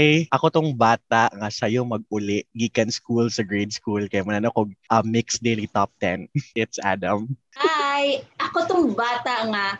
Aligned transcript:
Hi, 0.00 0.24
ako 0.32 0.48
tong 0.48 0.72
bata 0.72 1.28
nga 1.28 1.52
sayo 1.52 1.84
mag-uli 1.84 2.48
gikan 2.56 2.88
school 2.88 3.28
sa 3.28 3.44
grade 3.44 3.68
school 3.68 4.08
kay 4.08 4.24
man 4.24 4.48
ako 4.48 4.72
uh, 4.88 5.04
mixed 5.04 5.44
daily 5.44 5.68
top 5.68 5.92
10. 6.00 6.24
It's 6.56 6.80
Adam. 6.80 7.36
Hi, 7.60 8.24
ako 8.40 8.58
tong 8.64 8.86
bata 8.96 9.44
nga 9.52 9.76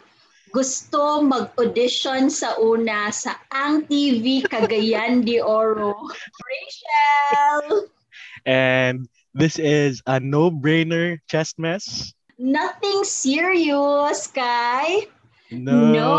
gusto 0.52 1.24
mag-audition 1.24 2.28
sa 2.28 2.52
una 2.60 3.08
sa 3.08 3.40
Ang 3.48 3.88
TV 3.88 4.44
Cagayan 4.44 5.24
de 5.24 5.40
Oro. 5.40 5.96
Rachel! 6.52 7.88
And 8.44 9.08
this 9.32 9.56
is 9.56 10.04
a 10.04 10.20
no-brainer 10.20 11.16
chest 11.32 11.56
mess. 11.56 12.12
Nothing 12.36 13.08
serious, 13.08 14.28
Kai. 14.28 15.08
No, 15.50 15.74
No 15.90 16.10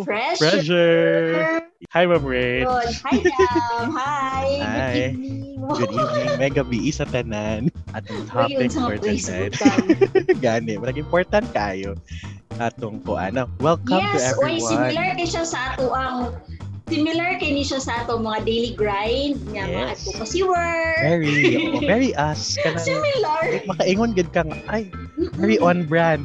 pressure. 0.00 0.40
pressure. 0.40 1.60
Hi, 1.92 2.08
Ma'am 2.08 2.24
Rach. 2.24 2.64
Good. 2.64 2.88
Hi, 3.04 3.16
Dam. 3.20 3.86
Hi. 3.92 4.46
Hi. 4.58 4.92
Good 4.96 5.12
evening. 5.12 5.60
Good 5.68 5.92
evening. 5.92 6.30
Mega 6.40 6.62
bi 6.64 6.88
sa 6.88 7.04
tanan. 7.04 7.68
Atong 7.92 8.24
Uy, 8.24 8.28
topic 8.28 8.68
for 8.72 8.96
mga 8.96 9.20
tonight. 9.20 9.52
Gani, 10.44 10.80
marag 10.80 10.96
important 10.96 11.44
kayo. 11.52 12.00
Atong 12.56 13.04
po 13.04 13.20
ano. 13.20 13.44
Welcome 13.60 14.00
to 14.00 14.18
Yes, 14.18 14.32
oy, 14.34 14.56
everyone. 14.56 14.72
similar 14.72 15.08
kay 15.14 15.28
siya 15.28 15.44
sa 15.44 15.76
ato 15.76 15.92
ang 15.92 16.16
similar 16.88 17.36
kay 17.36 17.52
ni 17.52 17.62
siya 17.62 17.84
sa 17.84 18.02
ato 18.02 18.16
mga 18.16 18.40
daily 18.42 18.72
grind 18.72 19.36
nga 19.52 19.68
mga 19.68 19.84
Yes. 19.92 20.00
advocacy 20.00 20.40
work. 20.42 20.96
Very, 21.04 21.36
oh, 21.60 21.80
very 21.84 22.10
us. 22.16 22.56
Kanang, 22.64 22.80
Similar. 22.82 23.68
makaingon 23.68 24.16
gud 24.16 24.32
ka 24.32 24.42
nga, 24.42 24.56
ay, 24.66 24.88
very 25.36 25.60
on 25.60 25.84
brand. 25.84 26.24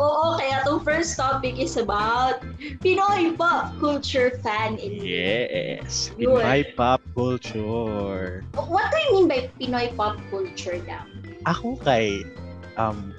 Oo, 0.00 0.40
kaya 0.40 0.64
itong 0.64 0.80
first 0.80 1.12
topic 1.20 1.60
is 1.60 1.76
about 1.76 2.40
Pinoy 2.80 3.36
pop 3.36 3.76
culture 3.76 4.40
fan 4.40 4.80
in 4.80 4.96
Yes. 4.96 6.08
Yun. 6.16 6.40
Pinoy 6.40 6.64
pop 6.72 7.04
culture. 7.12 8.40
What 8.56 8.88
do 8.88 8.96
you 8.96 9.08
mean 9.12 9.26
by 9.28 9.40
Pinoy 9.60 9.92
pop 9.92 10.16
culture 10.32 10.80
daw? 10.88 11.04
Ako 11.44 11.76
kay, 11.84 12.24
um, 12.80 13.12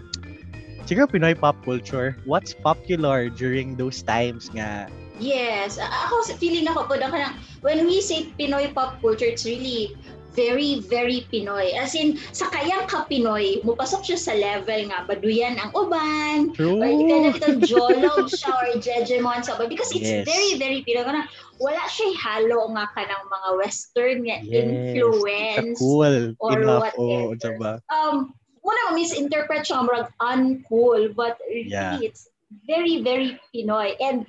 siguro 0.90 1.06
Pinoy 1.06 1.38
pop 1.38 1.54
culture, 1.62 2.18
what's 2.26 2.58
popular 2.58 3.30
during 3.30 3.78
those 3.78 4.02
times 4.02 4.50
nga 4.58 4.90
Yes, 5.22 5.78
ako 5.78 6.34
feeling 6.42 6.66
ako 6.66 6.90
po 6.90 6.98
kanang 6.98 7.38
when 7.62 7.86
we 7.86 8.02
say 8.02 8.34
Pinoy 8.34 8.74
pop 8.74 8.98
culture, 9.06 9.30
it's 9.30 9.46
really 9.46 9.94
very, 10.32 10.80
very 10.88 11.28
Pinoy. 11.28 11.76
As 11.76 11.94
in, 11.94 12.16
sa 12.32 12.48
kayang 12.50 12.88
ka 12.88 13.04
Pinoy, 13.06 13.60
mupasok 13.62 14.08
siya 14.08 14.20
sa 14.20 14.34
level 14.34 14.88
nga, 14.88 15.04
baduyan 15.04 15.60
ang 15.60 15.72
uban, 15.76 16.56
True. 16.56 16.80
or 16.80 16.88
kind 17.08 17.26
of 17.28 17.36
itong 17.36 17.62
jolog 17.64 18.32
siya, 18.32 18.52
or 18.56 18.80
jejemon 18.80 19.44
sa. 19.44 19.60
Because 19.60 19.92
it's 19.92 20.08
Yes. 20.08 20.24
very, 20.24 20.56
very 20.56 20.80
Pinoy. 20.88 21.04
Kanang, 21.04 21.28
wala 21.60 21.84
siya 21.92 22.10
halo 22.18 22.72
nga 22.74 22.90
ka 22.96 23.04
ng 23.06 23.24
mga 23.28 23.50
Western 23.60 24.18
Yes. 24.26 24.44
influence. 24.48 25.78
Cool. 25.78 26.34
or 26.40 26.58
Enough. 26.58 26.82
whatever. 26.96 27.22
Oh, 27.22 27.32
unsa 27.32 27.50
ba? 27.60 27.74
um 27.94 28.34
muna 28.62 28.94
misinterpret 28.94 29.66
siya 29.66 29.82
murag 29.86 30.10
uncool 30.22 31.10
but 31.18 31.38
really 31.50 31.74
Yeah. 31.74 31.98
it's 32.02 32.30
very 32.70 33.02
very 33.02 33.38
Pinoy 33.50 33.98
and 33.98 34.26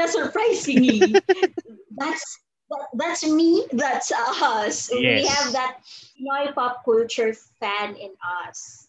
of 0.00 0.08
surprisingly 0.08 1.12
that's 2.00 2.24
that, 2.70 2.84
that's 2.94 3.22
me 3.26 3.64
that's 3.72 4.12
us 4.12 4.88
we 4.92 5.02
Yes. 5.22 5.28
have 5.28 5.52
that 5.52 5.72
Pinoy 6.16 6.54
pop 6.54 6.84
culture 6.84 7.34
fan 7.60 7.96
in 7.96 8.12
us 8.44 8.84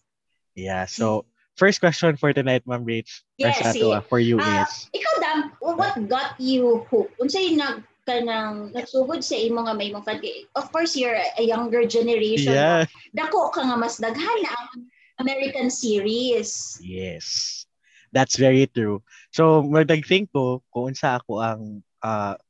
Yeah. 0.56 0.88
So, 0.88 1.28
first 1.60 1.84
question 1.84 2.16
for 2.16 2.32
tonight, 2.32 2.64
Ma'am 2.64 2.80
Rach. 2.88 3.20
Yes, 3.36 3.60
sa 3.60 3.76
ato, 3.76 3.76
sige. 3.76 3.92
ah, 3.92 4.00
for 4.00 4.16
you 4.16 4.40
Ah, 4.40 4.64
is, 4.64 4.88
ikaw 4.96 5.14
dam 5.20 5.38
what 5.60 5.92
got 6.08 6.32
you 6.40 6.80
hooked 6.88 7.12
unsay 7.20 7.52
nag 7.52 7.84
kanang 8.08 8.72
nagsugod 8.72 9.20
sa 9.20 9.36
imo 9.36 9.68
nga 9.68 9.76
may 9.76 9.92
mga 9.92 10.04
fan 10.08 10.18
kay- 10.24 10.48
of 10.56 10.72
course 10.72 10.96
you're 10.96 11.12
a 11.12 11.44
younger 11.44 11.84
generation 11.84 12.56
yeah. 12.56 12.88
dako 13.12 13.52
ka 13.52 13.68
nga 13.68 13.76
mas 13.76 14.00
daghan 14.00 14.38
na 14.40 14.52
ang 14.56 14.88
American 15.20 15.68
series 15.68 16.80
Yes. 16.80 17.68
That's 18.16 18.40
very 18.40 18.64
true. 18.70 19.04
So, 19.28 19.60
mag-think 19.60 20.32
ko 20.32 20.64
kung 20.72 20.96
unsa 20.96 21.20
ako 21.20 21.44
ang 21.44 21.84
uh, 22.00 22.40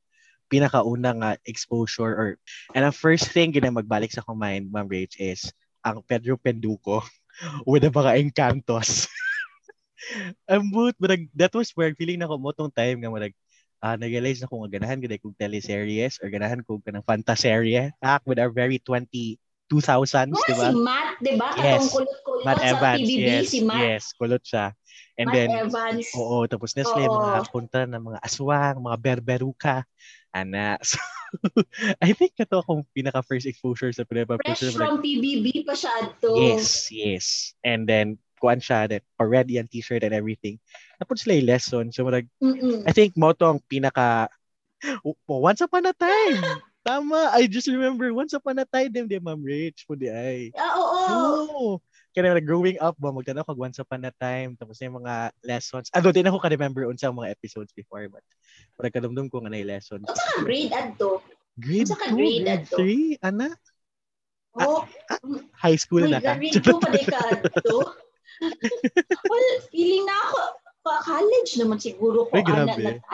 pinakauna 0.47 1.11
nga 1.17 1.31
exposure 1.45 2.13
or 2.15 2.29
and 2.75 2.87
ang 2.87 2.95
first 2.95 3.31
thing 3.31 3.51
gina 3.51 3.71
magbalik 3.71 4.11
sa 4.11 4.23
akong 4.23 4.39
mind, 4.39 4.71
Ma'am 4.71 4.87
Rach, 4.87 5.19
is 5.19 5.51
ang 5.83 6.03
Pedro 6.07 6.39
Penduko 6.39 7.03
with 7.69 7.83
the 7.87 7.91
mga 7.91 8.19
encantos. 8.23 9.07
ang 10.53 10.71
boot, 10.71 10.95
but 11.01 11.19
that 11.35 11.53
was 11.55 11.73
where 11.75 11.95
feeling 11.97 12.21
na 12.21 12.29
ko 12.31 12.37
mo 12.39 12.53
tong 12.53 12.71
time 12.71 13.01
nga 13.01 13.11
marag 13.11 13.35
uh, 13.83 13.97
nag-realize 13.97 14.41
na 14.41 14.49
ko 14.49 14.63
nga 14.65 14.73
ganahan 14.79 15.01
ko 15.01 15.07
kong 15.09 15.37
teleseries 15.39 16.19
or 16.23 16.29
ganahan 16.33 16.63
ko 16.65 16.79
ka 16.81 16.93
ng 16.93 17.05
fantaserye 17.05 17.93
back 18.01 18.23
with 18.25 18.41
our 18.41 18.53
very 18.53 18.79
20 18.81 19.39
2000s, 19.67 20.31
Mga 20.31 20.47
di 20.47 20.55
ba? 20.55 20.71
si 20.71 20.79
Matt, 20.79 21.11
di 21.19 21.33
ba? 21.35 21.49
Yes. 21.59 21.91
Kulot-kulot 21.91 22.45
Matt 22.47 22.63
Evans, 22.63 23.03
PBB, 23.03 23.19
yes, 23.27 23.47
si 23.51 23.59
Matt, 23.67 23.83
yes, 23.83 24.05
kulot 24.15 24.43
siya. 24.47 24.67
And 25.19 25.27
Matt 25.27 25.35
then, 25.35 25.51
Evans. 25.67 26.07
oo, 26.15 26.47
tapos 26.47 26.71
na 26.79 26.87
yung 26.87 27.11
Oo. 27.11 27.19
mga 27.27 27.41
punta 27.51 27.81
ng 27.83 28.03
mga 28.15 28.19
aswang, 28.23 28.79
mga 28.79 28.99
berberuka, 29.03 29.83
ana. 30.37 30.77
So, 30.87 31.51
I 32.01 32.15
think 32.15 32.39
ito 32.39 32.63
akong 32.63 32.87
pinaka 32.95 33.19
first 33.21 33.51
exposure 33.51 33.91
sa 33.91 34.07
Pinoy 34.07 34.25
Pop 34.25 34.41
Fresh 34.41 34.73
from 34.73 35.03
PBB 35.03 35.67
pa 35.67 35.75
siya 35.75 36.09
to. 36.23 36.33
Yes, 36.33 36.89
yes. 36.89 37.53
And 37.67 37.85
then, 37.85 38.17
kuan 38.39 38.63
siya, 38.63 38.89
that 38.89 39.03
already 39.19 39.59
ang 39.59 39.69
t-shirt 39.69 40.07
and 40.07 40.15
everything. 40.15 40.63
Tapos 41.03 41.27
sila 41.27 41.37
yung 41.37 41.51
lesson. 41.51 41.85
So, 41.91 42.07
marag, 42.07 42.31
Mm-mm. 42.41 42.87
I 42.87 42.93
think 42.95 43.19
mo 43.19 43.35
to 43.35 43.59
ang 43.59 43.61
pinaka, 43.67 44.31
oh, 45.05 45.43
once 45.43 45.61
upon 45.61 45.91
a 45.91 45.93
time. 45.93 46.41
Tama, 46.87 47.35
I 47.35 47.51
just 47.51 47.67
remember, 47.67 48.15
once 48.15 48.33
upon 48.33 48.63
a 48.63 48.65
time, 48.65 48.95
din, 48.95 49.11
di, 49.11 49.19
Ma'am 49.19 49.43
Rich, 49.43 49.91
po 49.91 49.99
di 49.99 50.07
ay. 50.07 50.55
Ah, 50.55 50.79
oo. 50.79 50.95
Oo. 51.11 51.67
Kaya 52.17 52.33
na 52.33 52.41
growing 52.41 52.81
up 52.81 52.97
ba, 52.97 53.13
magtanong 53.13 53.45
ko 53.45 53.53
once 53.61 53.77
upon 53.77 54.01
a 54.09 54.13
time, 54.17 54.57
tapos 54.57 54.81
yung 54.81 55.05
mga 55.05 55.37
lessons. 55.45 55.93
Ano, 55.93 56.17
din 56.17 56.25
ako 56.25 56.41
ka-remember 56.41 56.89
unsa 56.89 57.13
mga 57.13 57.29
episodes 57.29 57.77
before, 57.77 58.09
but 58.09 58.25
parang 58.73 58.89
kadumdum 58.97 59.29
ko 59.29 59.45
nga 59.45 59.53
na 59.53 59.61
lessons. 59.61 60.09
Unsa 60.09 60.25
ka 60.25 60.41
grade 60.41 60.73
adto? 60.73 61.21
Grade 61.61 61.93
unsa 61.93 62.01
ka 62.01 62.09
2, 62.09 62.17
grade 62.17 62.41
grade 62.41 62.53
adto? 62.57 62.77
3, 62.81 63.21
ana? 63.21 63.49
Oh, 64.57 64.89
High 65.61 65.77
school 65.77 66.09
na 66.09 66.25
ka. 66.25 66.41
Grade 66.41 66.57
2 66.57 66.81
pa 66.81 66.89
di 66.89 67.05
ka 67.05 67.21
adto. 67.21 67.77
well, 69.29 69.51
feeling 69.69 70.09
na 70.09 70.17
ako, 70.17 70.41
pa- 70.89 71.05
college 71.05 71.53
naman 71.61 71.77
siguro 71.77 72.33
ko 72.33 72.33
Ay, 72.33 72.49
ana 72.49 72.65
na 72.65 72.73
tayo. 72.81 72.97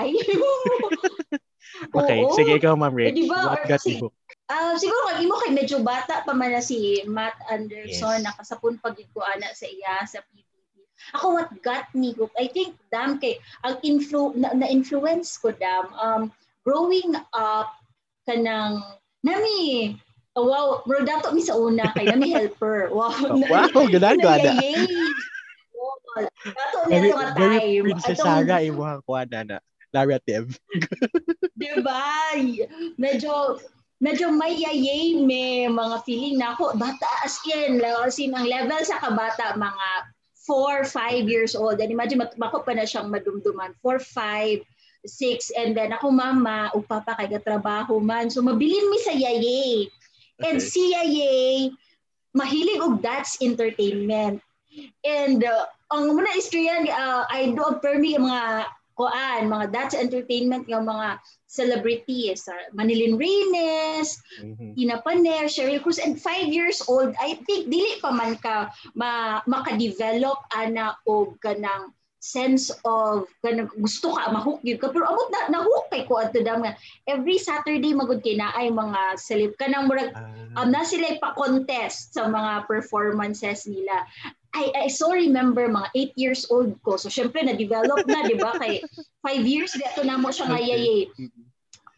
Okay, 1.92 2.20
Oo. 2.22 2.36
sige 2.36 2.52
ikaw, 2.60 2.76
Ma'am 2.76 2.94
Eh, 3.00 3.10
Rich. 3.10 3.18
di 3.18 3.24
ba, 3.26 3.48
What 3.50 3.66
got 3.66 3.82
you 3.88 4.12
Ah, 4.52 4.76
siguro 4.76 5.00
kag 5.08 5.24
imo 5.24 5.40
kay 5.40 5.52
medyo 5.56 5.80
bata 5.80 6.20
pa 6.28 6.36
man 6.36 6.52
na 6.52 6.60
si 6.60 7.00
Matt 7.08 7.40
Anderson 7.48 8.20
Yes. 8.20 8.24
nakasapon 8.28 8.76
pagid 8.84 9.08
ko 9.16 9.24
ana 9.24 9.48
sa 9.56 9.64
iya 9.64 10.04
sa 10.04 10.20
PBB. 10.28 10.84
Ako 11.16 11.32
what 11.40 11.48
got 11.64 11.88
me 11.96 12.12
hooked, 12.12 12.36
I 12.36 12.52
think 12.52 12.76
dam 12.92 13.16
kay 13.16 13.40
ang 13.64 13.80
influ 13.80 14.36
na, 14.36 14.52
influence 14.68 15.40
ko 15.40 15.56
dam 15.56 15.88
um 15.96 16.22
growing 16.68 17.16
up 17.32 17.72
kanang 18.28 18.84
nami 19.24 19.96
oh, 20.36 20.44
wow, 20.48 20.66
bro 20.84 21.00
dato 21.00 21.32
mi 21.32 21.40
sa 21.40 21.56
una 21.56 21.88
kay 21.96 22.12
nami 22.12 22.28
helper. 22.36 22.92
Wow. 22.92 23.08
Oh, 23.32 23.40
wow, 23.48 23.66
ko, 23.72 23.88
ana. 23.88 24.52
Yay! 24.60 24.84
Wow, 25.72 25.96
Dato 26.44 26.76
nga 26.92 26.92
very 26.92 27.10
time. 27.12 27.84
Princess 27.88 28.20
Atong- 28.20 28.44
Sarah, 28.44 28.60
imuhang 28.60 29.00
kuha 29.08 29.24
na 29.32 29.40
na. 29.48 29.58
Narrative. 29.92 30.56
Diba? 31.52 32.32
Medyo 32.96 33.60
medyo 34.02 34.34
may 34.34 34.58
yayay 34.58 35.22
may 35.22 35.70
mga 35.70 36.02
feeling 36.02 36.42
na 36.42 36.58
ako 36.58 36.74
bata 36.74 37.06
as 37.22 37.38
in 37.46 37.78
as 37.78 38.18
in 38.18 38.34
ang 38.34 38.50
level 38.50 38.82
sa 38.82 38.98
kabata 38.98 39.54
mga 39.54 39.88
4 40.42 40.82
5 40.90 41.30
years 41.30 41.54
old. 41.54 41.78
And 41.78 41.94
imagine 41.94 42.18
mat- 42.18 42.34
mako 42.34 42.66
pa 42.66 42.74
na 42.74 42.82
siyang 42.82 43.14
madumduman. 43.14 43.78
4 43.78 44.02
5 44.02 44.58
6 45.06 45.54
and 45.58 45.74
then 45.74 45.94
ako 45.94 46.10
mama 46.10 46.70
o 46.74 46.82
papa 46.82 47.14
kay 47.14 47.30
trabaho 47.38 48.02
man. 48.02 48.26
So 48.26 48.42
mabilin 48.42 48.90
mi 48.90 48.98
sa 49.06 49.14
yayay 49.14 49.86
and 50.42 50.58
Okay. 50.58 50.66
si 50.66 50.82
yayay 50.90 51.70
mahilig 52.34 52.82
og 52.82 52.98
that's 53.06 53.38
entertainment. 53.38 54.42
And 55.06 55.46
uh, 55.46 55.70
ang 55.94 56.10
muna 56.10 56.34
istorya 56.34 56.90
uh, 56.90 57.22
I 57.30 57.54
do 57.54 57.62
observe 57.62 58.02
mi 58.02 58.18
ang 58.18 58.26
mga 58.26 58.66
kuan 58.94 59.48
mga 59.48 59.72
that's 59.72 59.96
entertainment 59.96 60.68
yung 60.68 60.84
mga 60.84 61.18
celebrities 61.48 62.48
uh, 62.48 62.68
Manilin 62.72 63.20
Reynes 63.20 64.16
Mhm. 64.40 64.74
Tina 64.74 64.96
Paner, 65.04 65.46
Cheryl 65.52 65.82
Cruz, 65.82 66.00
and 66.00 66.16
five 66.16 66.48
years 66.48 66.80
old, 66.88 67.12
I 67.20 67.36
think, 67.44 67.68
dili 67.68 68.00
pa 68.00 68.10
man 68.10 68.40
ka 68.40 68.72
ma, 68.96 69.40
makadevelop 69.44 70.40
ana 70.56 70.96
o 71.04 71.36
kanang 71.44 71.92
sense 72.22 72.70
of 72.86 73.26
kanang 73.42 73.66
gusto 73.82 74.14
ka 74.14 74.30
mahook 74.30 74.62
yun 74.62 74.78
ka 74.78 74.94
pero 74.94 75.10
amot 75.10 75.26
na 75.34 75.58
nahook 75.58 75.90
kay 75.90 76.06
ko 76.06 76.22
adto 76.22 76.38
dam 76.38 76.62
nga 76.62 76.78
every 77.10 77.34
Saturday 77.34 77.90
magud 77.90 78.22
kay 78.22 78.38
naay 78.38 78.70
mga 78.70 79.18
celeb 79.18 79.52
kanang 79.58 79.90
murag 79.90 80.14
um, 80.54 80.70
na 80.70 80.86
sila 80.86 81.18
pa-contest 81.18 82.14
sa 82.14 82.30
mga 82.30 82.70
performances 82.70 83.66
nila. 83.66 84.06
I, 84.52 84.84
I 84.84 84.86
so 84.92 85.08
remember 85.12 85.64
mga 85.68 86.12
8 86.12 86.20
years 86.20 86.42
old 86.52 86.76
ko. 86.84 87.00
So 87.00 87.08
syempre 87.08 87.40
na-develop 87.40 88.04
na, 88.04 88.28
di 88.28 88.36
ba? 88.36 88.52
Kay 88.60 88.84
5 89.24 89.48
years, 89.48 89.72
dito 89.72 90.04
na 90.04 90.20
mo 90.20 90.28
siya 90.28 90.48
nga 90.52 90.60
Okay. 90.60 90.68
yayay. 90.68 91.00
Mhm. 91.08 91.42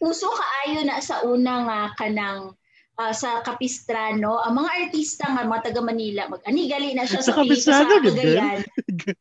uso 0.05 0.29
kaayo 0.29 0.85
na 0.85 1.01
sa 1.01 1.25
una 1.25 1.65
nga 1.65 1.81
kanang 1.97 2.53
uh, 3.01 3.13
sa 3.15 3.41
Capistrano, 3.41 4.37
ang 4.43 4.61
mga 4.61 4.71
artista 4.85 5.25
nga 5.33 5.49
mga 5.49 5.71
taga 5.71 5.81
Manila, 5.81 6.29
mag-anigali 6.29 6.93
na 6.93 7.09
siya 7.09 7.25
Sa 7.25 7.33
sa, 7.33 7.41
Capistrano, 7.41 7.89
Capistrano, 7.89 8.13
sa 8.13 8.13
Cagayan. 8.13 8.59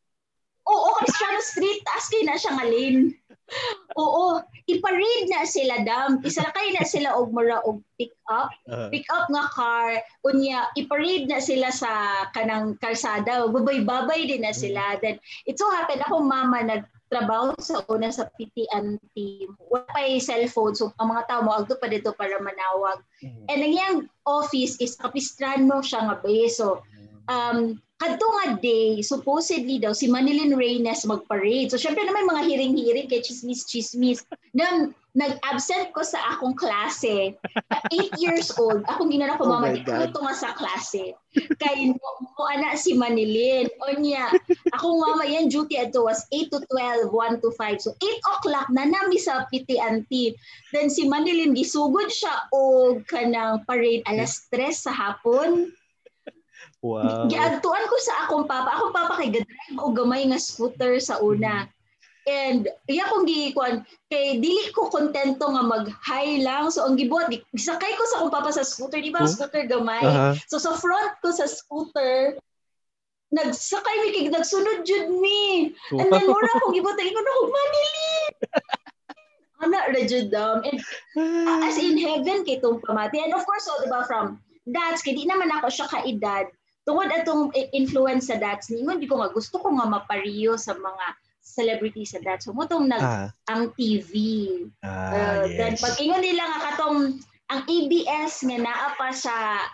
Oo, 0.74 0.88
Capistrano 1.00 1.40
Street, 1.40 1.80
taas 1.88 2.06
kay 2.08 2.22
na 2.24 2.36
siya 2.36 2.52
nga 2.56 2.66
lane. 2.68 3.16
Oo, 3.94 4.42
iparade 4.66 5.28
na 5.30 5.46
sila 5.46 5.84
dam. 5.86 6.18
Isakay 6.24 6.74
na 6.74 6.82
sila 6.82 7.14
og 7.14 7.30
mura 7.30 7.62
og 7.62 7.78
pick 8.00 8.10
up. 8.26 8.50
Uh, 8.66 8.90
Pick 8.90 9.06
up 9.12 9.30
nga 9.30 9.46
car. 9.52 10.00
Unya, 10.26 10.66
iparade 10.74 11.30
na 11.30 11.38
sila 11.38 11.70
sa 11.70 12.24
kanang 12.34 12.74
kalsada. 12.82 13.46
Babay-babay 13.46 14.26
din 14.26 14.42
na 14.42 14.50
sila. 14.50 14.98
Then, 14.98 15.20
it 15.46 15.60
so 15.60 15.70
happened, 15.70 16.02
ako 16.02 16.24
mama 16.24 16.64
nagtrabaho 16.66 17.54
sa 17.62 17.84
una 17.86 18.10
sa 18.10 18.26
PTN 18.34 18.98
team. 19.14 19.54
Wala 19.70 19.86
pa 19.92 20.02
yung 20.02 20.24
cellphone. 20.24 20.74
So, 20.74 20.90
ang 20.98 21.14
mga 21.14 21.30
tao 21.30 21.40
mo, 21.46 21.54
agto 21.54 21.78
pa 21.78 21.86
dito 21.86 22.10
para 22.16 22.34
manawag. 22.42 22.98
mm, 23.22 23.46
And 23.52 23.60
ang 23.62 23.72
iyang 23.72 23.98
office 24.26 24.80
is 24.82 24.98
kapistrano 24.98 25.84
siya 25.84 26.10
nga 26.10 26.16
base. 26.18 26.58
So, 26.58 26.82
um, 27.30 27.78
kadto 28.04 28.26
nga 28.36 28.60
day, 28.60 29.00
supposedly 29.00 29.80
daw, 29.80 29.96
si 29.96 30.12
Manilyn 30.12 30.52
Reynes 30.52 31.08
magparade. 31.08 31.72
So, 31.72 31.80
syempre 31.80 32.04
naman 32.04 32.28
mga 32.28 32.44
hiring-hiring 32.44 33.08
kay 33.08 33.24
chismis-chismis. 33.24 34.28
Na, 34.52 34.92
nag-absent 35.16 35.94
ko 35.96 36.04
sa 36.04 36.20
akong 36.36 36.52
klase. 36.52 37.32
At 37.72 37.86
eight 37.96 38.12
years 38.20 38.52
old, 38.60 38.84
akong 38.84 39.08
ginana 39.08 39.40
ko, 39.40 39.48
Oh 39.48 39.56
mama, 39.56 39.72
ko 40.12 40.20
nga 40.20 40.36
sa 40.36 40.52
klase. 40.52 41.16
Kay 41.32 41.96
mo, 41.96 42.08
mo 42.20 42.44
ana 42.50 42.76
si 42.76 42.92
Manilyn. 42.92 43.72
O 43.80 43.96
niya, 43.96 44.28
akong 44.76 45.00
mama, 45.00 45.24
yan 45.24 45.48
duty 45.48 45.80
ato 45.80 46.04
was 46.04 46.28
8 46.28 46.52
to 46.52 46.60
12, 46.68 47.08
1 47.08 47.40
to 47.40 47.50
5. 47.56 47.80
So, 47.80 47.96
8 47.96 48.32
o'clock 48.36 48.68
na 48.68 48.84
nami 48.84 49.16
sa 49.16 49.48
PTNT. 49.48 50.36
Then 50.76 50.92
si 50.92 51.08
Manilyn, 51.08 51.56
gisugod 51.56 52.12
siya 52.12 52.52
o 52.52 52.98
kanang 53.08 53.64
parade 53.64 54.04
alas 54.04 54.44
3 54.52 54.74
sa 54.76 54.92
hapon. 54.92 55.72
Wow. 56.84 57.24
Giagtuan 57.32 57.84
ko 57.88 57.96
sa 58.04 58.28
akong 58.28 58.44
papa. 58.44 58.68
Akong 58.76 58.92
papa 58.92 59.16
kay 59.16 59.32
gadrive 59.32 59.80
o 59.80 59.90
gamay 59.96 60.28
nga 60.28 60.36
scooter 60.36 61.00
sa 61.00 61.16
una. 61.24 61.64
And 62.24 62.72
iya 62.88 63.04
kong 63.12 63.28
gikuan 63.28 63.84
kay 64.08 64.40
dili 64.40 64.72
ko 64.72 64.88
kontento 64.88 65.44
nga 65.44 65.64
mag-high 65.64 66.40
lang. 66.44 66.68
So 66.68 66.84
ang 66.84 67.00
gibuhat, 67.00 67.32
sakay 67.56 67.92
ko 67.96 68.04
sa 68.08 68.16
akong 68.20 68.32
papa 68.32 68.50
sa 68.52 68.64
scooter, 68.64 69.00
di 69.00 69.12
ba? 69.12 69.24
Oh. 69.24 69.28
Scooter 69.28 69.64
gamay. 69.64 70.04
Aha. 70.04 70.36
So 70.48 70.60
sa 70.60 70.76
front 70.76 71.16
ko 71.20 71.32
sa 71.32 71.48
scooter, 71.48 72.36
nagsakay 73.34 73.96
mi 74.04 74.08
kay 74.12 74.24
nagsunod 74.32 74.84
jud 74.88 75.08
mi. 75.20 75.72
And 75.92 76.08
then 76.08 76.24
mura 76.28 76.52
ko 76.64 76.72
gibuhat 76.72 77.00
ingon 77.00 77.28
ako 77.28 77.42
Manili. 77.52 78.12
Ana 79.64 79.80
ra 79.92 80.02
jud 80.04 80.28
dam. 80.32 80.64
And 80.64 80.80
as 81.64 81.76
in 81.76 81.96
heaven 82.00 82.44
kay 82.48 82.60
tong 82.60 82.80
pamati. 82.80 83.20
And 83.20 83.36
of 83.36 83.44
course, 83.44 83.68
so, 83.68 83.76
di 83.84 83.88
ba, 83.88 84.04
from 84.08 84.40
dads, 84.64 85.04
kay 85.04 85.12
di 85.12 85.28
naman 85.28 85.52
ako 85.52 85.68
siya 85.68 85.86
kaedad. 85.92 86.48
Tungod 86.84 87.08
atong 87.08 87.48
influence 87.72 88.28
sa 88.28 88.36
dads, 88.36 88.68
ningon 88.68 89.00
di 89.00 89.08
ko 89.08 89.16
nga 89.16 89.32
gusto 89.32 89.56
ko 89.56 89.72
nga 89.72 89.88
mapariyo 89.88 90.60
sa 90.60 90.76
mga 90.76 91.06
celebrity 91.40 92.04
sa 92.04 92.20
dads. 92.20 92.44
So, 92.44 92.52
mutong 92.52 92.88
nag 92.88 93.00
ah, 93.00 93.28
ang 93.48 93.72
TV. 93.72 94.12
ah, 94.84 95.12
Uh, 95.12 95.44
Then 95.48 95.76
yes. 95.76 95.80
pag 95.80 95.96
ingon 95.96 96.20
nila 96.20 96.44
nga 96.44 96.60
katong 96.72 97.20
ang 97.48 97.60
ABS 97.64 98.40
nga 98.42 98.58
naa 98.58 98.88
pa 98.96 99.12
sa 99.12 99.64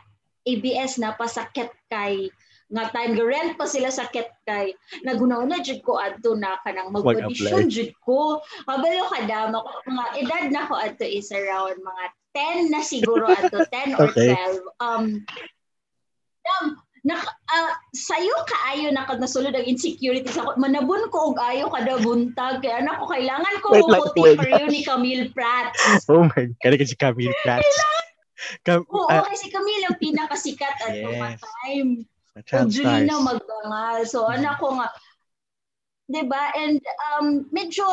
ABS 0.43 0.99
na 0.99 1.15
pa 1.15 1.27
sa 1.27 1.47
Ketkay 1.51 2.31
nga 2.71 2.87
time 2.95 3.19
rent 3.19 3.59
pa 3.59 3.67
sila 3.67 3.91
sa 3.91 4.07
Ketkay 4.07 4.71
naguna-una 5.03 5.59
jud 5.59 5.83
ko 5.83 5.99
adto 5.99 6.39
na 6.39 6.55
kanang 6.63 6.95
mag-audition 6.95 7.67
Mag-apply. 7.67 7.71
jud 7.71 7.91
ko 7.99 8.39
kabalo 8.63 9.11
ka 9.11 9.27
dam 9.27 9.51
ako 9.55 9.69
mga 9.87 10.05
edad 10.17 10.45
na 10.51 10.63
ko 10.67 10.75
adto 10.79 11.03
is 11.03 11.31
around 11.31 11.75
mga 11.79 12.05
10 12.71 12.71
na 12.71 12.81
siguro 12.81 13.27
adto 13.27 13.59
10 13.67 13.99
or 13.99 14.07
Okay. 14.11 14.31
12 14.31 14.63
um 14.83 15.05
nak 17.01 17.25
ah, 17.25 17.73
sayo 17.97 18.37
kaayo 18.45 18.93
na 18.93 19.09
kad 19.09 19.21
nasulod 19.21 19.57
ang 19.57 19.65
insecurity 19.65 20.29
sa 20.29 20.45
manabon 20.61 21.09
ko 21.09 21.33
og 21.33 21.39
ayo 21.41 21.73
kada 21.73 21.97
buntag 22.05 22.61
kaya 22.61 22.85
anak 22.85 23.01
ko 23.01 23.09
kailangan 23.09 23.55
ko 23.65 23.69
Wait 23.73 23.89
muputi 23.89 24.21
wait 24.21 24.37
pareho 24.37 24.67
ni 24.69 24.85
Camille 24.85 25.33
Pratt 25.33 25.73
Oh 26.13 26.29
my 26.29 26.45
God, 26.61 26.75
kasi 26.77 26.95
Camille 27.01 27.33
Prats. 27.41 27.77
Cam, 28.65 28.85
Oo, 28.89 29.09
ah, 29.09 29.25
kasi 29.29 29.53
Camille 29.53 29.85
ang 29.89 30.01
pinakasikat 30.01 30.75
at 30.89 30.93
Yes. 30.97 31.13
yes. 31.13 31.41
time. 31.45 31.91
Child 32.47 32.69
Julina 32.73 33.21
magdangal. 33.21 34.07
So 34.09 34.25
anak 34.31 34.63
ko 34.63 34.81
nga, 34.81 34.89
'di 36.09 36.23
ba? 36.31 36.55
And 36.57 36.81
um 37.13 37.47
medyo 37.53 37.85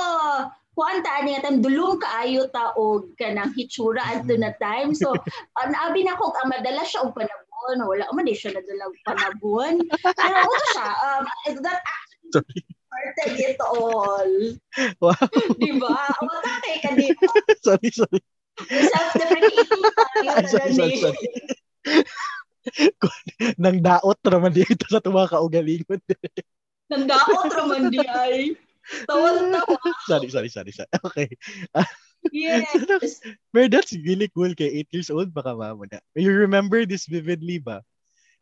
kuan 0.77 1.01
ta 1.01 1.19
ani 1.19 1.35
nga 1.35 1.51
dulong 1.51 1.97
kaayo 1.97 2.47
ta 2.53 2.71
og 2.77 3.17
kanang 3.17 3.51
hitsura 3.57 4.01
adto 4.13 4.37
na 4.37 4.53
time. 4.61 4.93
So 4.93 5.11
an 5.61 5.73
abi 5.73 6.05
na 6.05 6.15
ko 6.15 6.31
ang 6.31 6.53
madala 6.53 6.85
siya 6.85 7.03
og 7.03 7.17
panabon. 7.57 7.89
Wala 7.89 8.05
man 8.13 8.25
di 8.25 8.35
siya 8.37 8.53
nadala 8.53 8.89
og 8.89 8.97
panabon. 9.05 9.75
Pero 10.17 10.39
mo 10.45 10.55
siya 10.73 10.87
um 11.01 11.23
that 11.63 11.81
Sorry. 12.33 12.59
started 12.87 13.39
it 13.39 13.59
all. 13.61 14.31
Wow. 14.99 15.27
Di 15.61 15.71
ba? 15.79 15.95
Wala 16.19 16.53
kay 16.63 16.77
kanina. 16.83 17.27
sorry, 17.65 17.89
sorry. 17.93 18.19
Self-deprecating 18.67 19.85
tayo 19.85 20.29
Ay, 20.33 20.45
sorry, 20.49 20.73
sorry, 20.73 20.95
sorry. 20.97 21.21
Nang 23.61 23.79
daot 23.79 24.17
naman 24.25 24.51
dito 24.51 24.83
sa 24.89 24.99
tuwa 24.99 25.29
kaugalingon. 25.29 26.01
Nandakot 26.89 27.47
raman 27.53 27.93
di 27.93 28.01
ay. 28.01 28.57
Tawan-tawa. 29.05 29.77
sorry, 30.09 30.27
sorry, 30.31 30.49
sorry, 30.49 30.71
sorry. 30.73 30.89
Okay. 31.05 31.27
Yes. 32.31 33.21
But 33.53 33.71
that's 33.71 33.93
really 33.93 34.27
cool 34.33 34.53
kay 34.53 34.83
8 34.83 34.89
years 34.91 35.09
old 35.09 35.33
baka 35.33 35.55
mama 35.55 35.85
na. 35.91 35.99
You 36.15 36.33
remember 36.33 36.85
this 36.85 37.05
vividly 37.05 37.59
ba? 37.59 37.83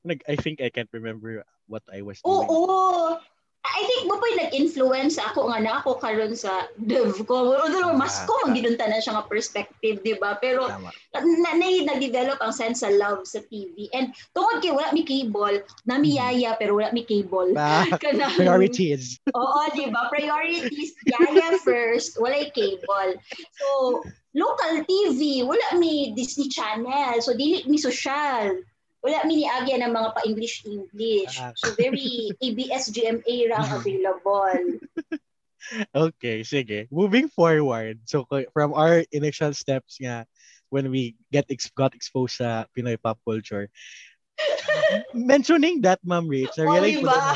Like, 0.05 0.21
I 0.29 0.37
think 0.37 0.61
I 0.61 0.69
can't 0.69 0.89
remember 0.93 1.43
what 1.65 1.81
I 1.89 2.01
was 2.05 2.21
doing. 2.21 2.45
Oo. 2.45 3.17
I 3.17 3.19
think 3.19 3.34
pa 4.25 4.49
nag-influence 4.49 5.21
ako 5.21 5.53
nga 5.53 5.61
na 5.61 5.71
ako 5.77 6.01
karon 6.01 6.33
sa 6.33 6.65
dev 6.81 7.13
ko. 7.29 7.53
Although 7.53 7.93
mas 7.93 8.25
ko 8.25 8.33
Ah, 8.41 8.49
man 8.49 8.57
ginunta 8.57 8.89
na 8.89 8.97
siya 8.97 9.21
nga 9.21 9.29
perspective, 9.29 10.01
di 10.01 10.17
ba? 10.17 10.41
Pero 10.41 10.65
Tama. 10.65 10.89
na, 11.13 11.51
na, 11.53 11.67
nag-develop 11.85 12.41
ang 12.41 12.49
sense 12.49 12.81
sa 12.81 12.89
love 12.89 13.21
sa 13.29 13.45
TV. 13.45 13.85
And 13.93 14.09
tungod 14.33 14.65
kay 14.65 14.73
wala 14.73 14.89
mi 14.89 15.05
cable, 15.05 15.61
nami 15.85 16.17
yaya 16.17 16.57
pero 16.57 16.81
wala 16.81 16.89
mi 16.89 17.05
cable. 17.05 17.53
Ah, 17.53 17.85
Kanang- 18.01 18.33
priorities. 18.33 19.21
Oo, 19.37 19.59
di 19.77 19.93
ba? 19.93 20.09
Priorities, 20.09 20.97
yaya 21.05 21.61
first, 21.61 22.17
walay 22.17 22.49
cable. 22.49 23.13
So, 23.61 24.01
local 24.33 24.81
TV, 24.89 25.45
wala 25.45 25.77
mi 25.77 26.17
Disney 26.17 26.49
Channel. 26.49 27.21
So, 27.21 27.37
dili 27.37 27.61
mi 27.69 27.77
social. 27.77 28.57
Wala 29.05 29.21
mi 29.29 29.37
ni 29.37 29.45
agya 29.45 29.77
ng 29.85 29.93
mga 29.93 30.09
pa-English-English. 30.17 31.37
Ah. 31.37 31.53
So, 31.53 31.77
very 31.77 32.33
ABS-GMA 32.45 33.53
ra 33.53 33.61
ang 33.61 33.71
available. 33.77 34.81
Okay, 35.93 36.45
sige. 36.45 36.85
Moving 36.93 37.25
forward, 37.25 37.97
so 38.05 38.21
ko- 38.29 38.45
from 38.53 38.77
our 38.77 39.01
initial 39.09 39.49
steps 39.49 39.97
nga 39.97 40.29
when 40.69 40.93
we 40.93 41.17
get 41.33 41.49
ex- 41.49 41.73
got 41.73 41.97
exposed 41.97 42.37
sa 42.37 42.69
Pinoy 42.77 43.01
pop 43.01 43.17
culture, 43.25 43.65
mentioning 45.17 45.81
that, 45.81 45.97
Ma'am 46.05 46.29
Rich, 46.29 46.53
Oh, 46.61 46.69
na-realize 46.69 47.01
ko 47.01 47.09
diba? 47.09 47.17
na 47.17 47.33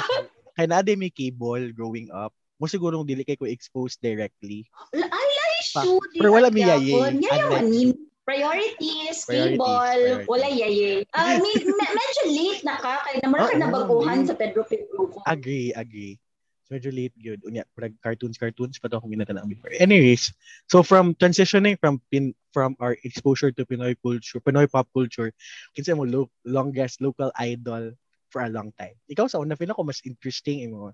kay 0.54 0.68
na 0.70 0.86
may 0.94 1.10
cable 1.10 1.74
growing 1.74 2.14
up. 2.14 2.30
Mo 2.62 2.68
sigurong 2.68 3.08
dili 3.08 3.26
kay 3.26 3.34
ko 3.40 3.50
exposed 3.50 3.98
directly. 3.98 4.68
Ay, 4.94 5.34
Pa- 5.74 5.82
shoot. 5.88 6.12
pero 6.14 6.30
wala 6.36 6.52
mi 6.52 6.62
manin. 6.62 7.98
Priorities, 8.30 9.26
Priorities, 9.26 9.58
cable, 9.58 9.82
priorities. 9.90 10.30
wala 10.30 10.48
yaye. 10.54 10.92
Ah, 11.18 11.34
me, 11.42 11.52
me- 11.66 11.94
medyo 11.98 12.24
late 12.30 12.62
na 12.62 12.78
ka, 12.78 13.02
kaya 13.02 13.18
naman 13.26 13.42
ka 13.42 13.50
Oo, 13.50 13.58
nabaguhan 13.58 14.22
sa 14.22 14.38
Pedro 14.38 14.62
Pedro. 14.70 15.10
Agree, 15.26 15.74
agree. 15.74 16.22
So 16.70 16.78
medyo 16.78 16.94
late 16.94 17.18
good. 17.18 17.42
Unya, 17.42 17.66
parang 17.74 17.98
cartoons, 18.06 18.38
cartoons 18.38 18.78
pa 18.78 18.86
to 18.86 19.02
akong 19.02 19.10
ginatalang 19.10 19.50
before. 19.50 19.74
Anyways, 19.74 20.30
so 20.70 20.86
from 20.86 21.18
transitioning 21.18 21.74
from 21.82 21.98
pin 22.14 22.38
from 22.54 22.78
our 22.78 22.94
exposure 23.02 23.50
to 23.50 23.66
Pinoy 23.66 23.98
culture, 23.98 24.38
Pinoy 24.38 24.70
pop 24.70 24.86
culture, 24.94 25.34
kinsa 25.74 25.98
mo 25.98 26.06
lo- 26.06 26.34
longest 26.46 27.02
local 27.02 27.34
idol 27.42 27.98
for 28.30 28.46
a 28.46 28.54
long 28.54 28.70
time. 28.78 28.94
Ikaw 29.10 29.26
sa 29.26 29.42
una, 29.42 29.58
feel 29.58 29.74
ako 29.74 29.90
mas 29.90 30.06
interesting 30.06 30.70
imo 30.70 30.94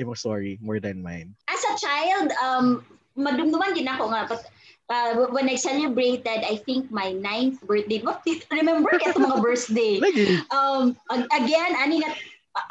imo 0.00 0.16
story 0.16 0.56
more 0.64 0.80
than 0.80 1.04
mine. 1.04 1.36
as 1.44 1.60
a 1.68 1.74
child, 1.76 2.32
um, 2.40 2.80
madumduman 3.12 3.76
din 3.76 3.84
ako 3.84 4.08
nga. 4.16 4.24
But, 4.24 4.48
uh, 4.90 5.30
when 5.30 5.48
I 5.48 5.54
celebrated, 5.54 6.42
I 6.44 6.58
think 6.58 6.90
my 6.90 7.14
ninth 7.14 7.62
birthday. 7.62 8.02
What, 8.04 8.26
remember 8.50 8.90
ka 8.98 9.14
mga 9.14 9.38
birthday? 9.40 9.94
Um, 10.54 10.98
ag- 11.08 11.30
again, 11.30 11.72
ani 11.78 12.02
nga, 12.02 12.10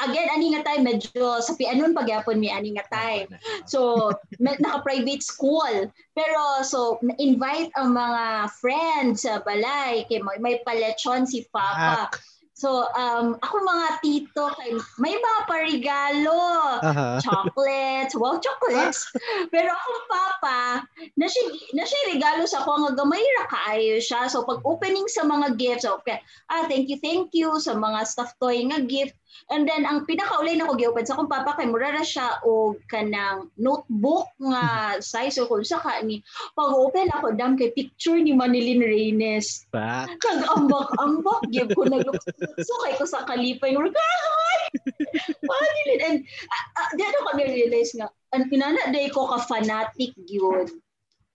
again, 0.04 0.28
ani 0.28 0.54
nga 0.54 0.68
time, 0.68 0.84
medyo 0.84 1.40
sa 1.40 1.56
pianon 1.56 1.96
pagyapon 1.96 2.38
mi 2.38 2.52
ani 2.52 2.76
nga 2.76 2.86
time. 2.92 3.32
So, 3.66 4.12
naka-private 4.38 5.24
school. 5.24 5.88
Pero, 6.14 6.42
so, 6.68 7.00
invite 7.18 7.72
ang 7.80 7.96
mga 7.96 8.52
friends 8.60 9.24
sa 9.24 9.40
balay. 9.40 10.04
Kay 10.12 10.20
may, 10.20 10.38
may 10.44 10.56
palechon 10.68 11.24
si 11.24 11.48
Papa. 11.50 12.12
So, 12.60 12.92
um, 12.92 13.40
ako 13.40 13.56
mga 13.64 13.88
tito, 14.04 14.52
kay, 14.60 14.76
may 15.00 15.16
mga 15.16 15.40
parigalo, 15.48 16.76
Aha. 16.84 17.16
chocolates, 17.24 18.20
wow, 18.20 18.36
chocolates. 18.36 19.08
Pero 19.56 19.72
akong 19.72 20.04
papa, 20.12 20.84
na 21.16 21.32
siya, 21.32 21.56
na 21.72 21.88
siya 21.88 22.00
regalo 22.12 22.44
sa 22.44 22.60
ako, 22.60 22.84
nga 22.84 22.92
gamay 23.00 23.24
ra 23.40 23.46
kaayo 23.48 24.04
siya. 24.04 24.28
So, 24.28 24.44
pag 24.44 24.60
opening 24.68 25.08
sa 25.08 25.24
mga 25.24 25.56
gifts, 25.56 25.88
okay, 25.88 26.20
ah, 26.52 26.68
thank 26.68 26.92
you, 26.92 27.00
thank 27.00 27.32
you 27.32 27.56
sa 27.64 27.80
mga 27.80 28.04
stuffed 28.04 28.36
toy 28.44 28.60
nga 28.68 28.84
gift. 28.84 29.16
And 29.50 29.66
then, 29.66 29.86
ang 29.86 30.06
pinakaulay 30.06 30.58
na 30.58 30.70
ko 30.70 30.78
gi-open 30.78 31.06
sa 31.06 31.18
akong 31.18 31.32
papa, 31.32 31.58
kay 31.58 31.70
mura 31.70 31.94
ra 31.94 32.04
siya 32.04 32.42
o 32.46 32.78
kanang 32.90 33.50
notebook 33.58 34.30
nga 34.42 34.66
size 35.04 35.38
o 35.42 35.48
kung 35.50 35.66
sa 35.66 35.82
ka 35.82 36.02
ni. 36.06 36.22
Pag 36.54 36.74
open 36.74 37.10
ako, 37.14 37.38
dam 37.38 37.58
kay 37.58 37.74
picture 37.74 38.18
ni 38.18 38.34
Manilyn 38.34 38.82
Reynes. 38.82 39.66
Back. 39.74 40.18
Nag-ambak-ambak, 40.22 41.42
give 41.54 41.72
ko 41.74 41.86
nag 41.86 42.06
So 42.62 42.74
kay 42.86 42.94
ko 42.98 43.06
sa 43.06 43.26
kalipay, 43.26 43.74
nga, 43.74 43.90
ay! 43.90 44.60
Manilyn! 45.46 46.00
And 46.00 46.18
uh, 46.26 46.66
uh, 46.78 46.90
di 46.98 47.02
ano 47.06 47.18
ko 47.26 47.30
realize 47.38 47.92
nga, 47.98 48.08
ang 48.34 48.50
pinana 48.50 48.94
day 48.94 49.10
ko 49.10 49.26
ka-fanatic 49.30 50.14
yun. 50.30 50.70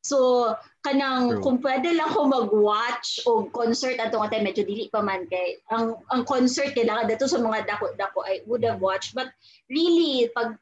So, 0.04 0.52
kanang 0.84 1.32
True. 1.32 1.40
kung 1.40 1.58
pwede 1.64 1.96
lang 1.96 2.12
ko 2.12 2.28
mag-watch 2.28 3.24
o 3.24 3.48
concert 3.48 3.96
ato 3.96 4.20
nga 4.20 4.36
medyo 4.36 4.60
dili 4.60 4.92
pa 4.92 5.00
man 5.00 5.24
kay 5.32 5.56
ang 5.72 5.96
ang 6.12 6.28
concert 6.28 6.76
kailangan 6.76 7.08
dito 7.08 7.24
sa 7.24 7.40
mga 7.40 7.64
dako-dako 7.64 8.20
I 8.20 8.44
would 8.44 8.60
have 8.68 8.84
watched 8.84 9.16
but 9.16 9.32
really 9.72 10.28
pag 10.36 10.60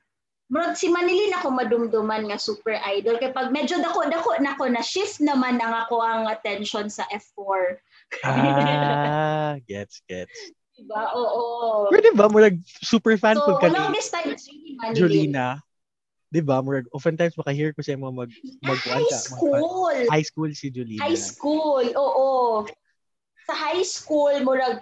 Murag 0.53 0.77
si 0.77 0.93
Manilin 0.93 1.33
ako 1.33 1.49
madumduman 1.49 2.29
nga 2.29 2.37
super 2.37 2.77
idol 2.95 3.17
kay 3.17 3.33
pag 3.33 3.51
medyo 3.51 3.83
dako-dako 3.83 4.37
nako 4.39 4.69
na 4.71 4.85
shift 4.85 5.19
naman 5.19 5.59
ang 5.59 5.75
ako 5.75 6.05
ang 6.05 6.29
attention 6.29 6.93
sa 6.93 7.09
F4. 7.09 7.81
Ah, 8.21 9.57
gets, 9.69 10.05
gets. 10.05 10.53
Diba? 10.77 11.09
Oo. 11.17 11.89
Pwede 11.89 12.13
ba? 12.13 12.29
Murag 12.29 12.61
super 12.85 13.17
fan 13.17 13.41
So, 13.41 13.49
ko 13.49 13.65
ka 13.65 13.73
longest 13.73 14.13
time 14.13 14.29
it's 14.29 14.45
really 14.47 14.77
Manilin. 14.77 15.33
Jolina. 15.33 15.47
Di 16.33 16.41
ba? 16.41 16.65
Murag, 16.65 16.89
oftentimes 16.97 17.37
makahear 17.37 17.77
ko 17.77 17.85
sa 17.85 17.93
mga 17.93 18.09
mag, 18.17 18.31
mag 18.65 18.81
High 18.81 19.13
school. 19.13 19.93
High 20.09 20.25
school 20.25 20.51
si 20.57 20.73
Jolina. 20.73 21.05
High 21.05 21.21
school, 21.21 21.85
oo. 21.93 22.65
Sa 23.45 23.53
high 23.53 23.85
school, 23.85 24.33
murag, 24.41 24.81